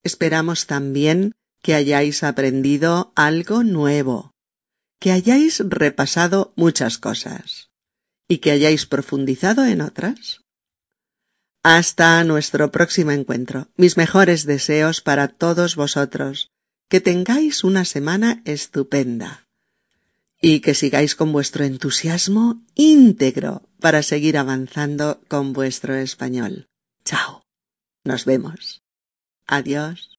[0.02, 4.34] Esperamos también que hayáis aprendido algo nuevo,
[4.98, 7.69] que hayáis repasado muchas cosas
[8.30, 10.42] y que hayáis profundizado en otras.
[11.64, 13.68] Hasta nuestro próximo encuentro.
[13.76, 16.52] Mis mejores deseos para todos vosotros.
[16.88, 19.48] Que tengáis una semana estupenda
[20.40, 26.68] y que sigáis con vuestro entusiasmo íntegro para seguir avanzando con vuestro español.
[27.04, 27.42] Chao.
[28.04, 28.82] Nos vemos.
[29.46, 30.09] Adiós.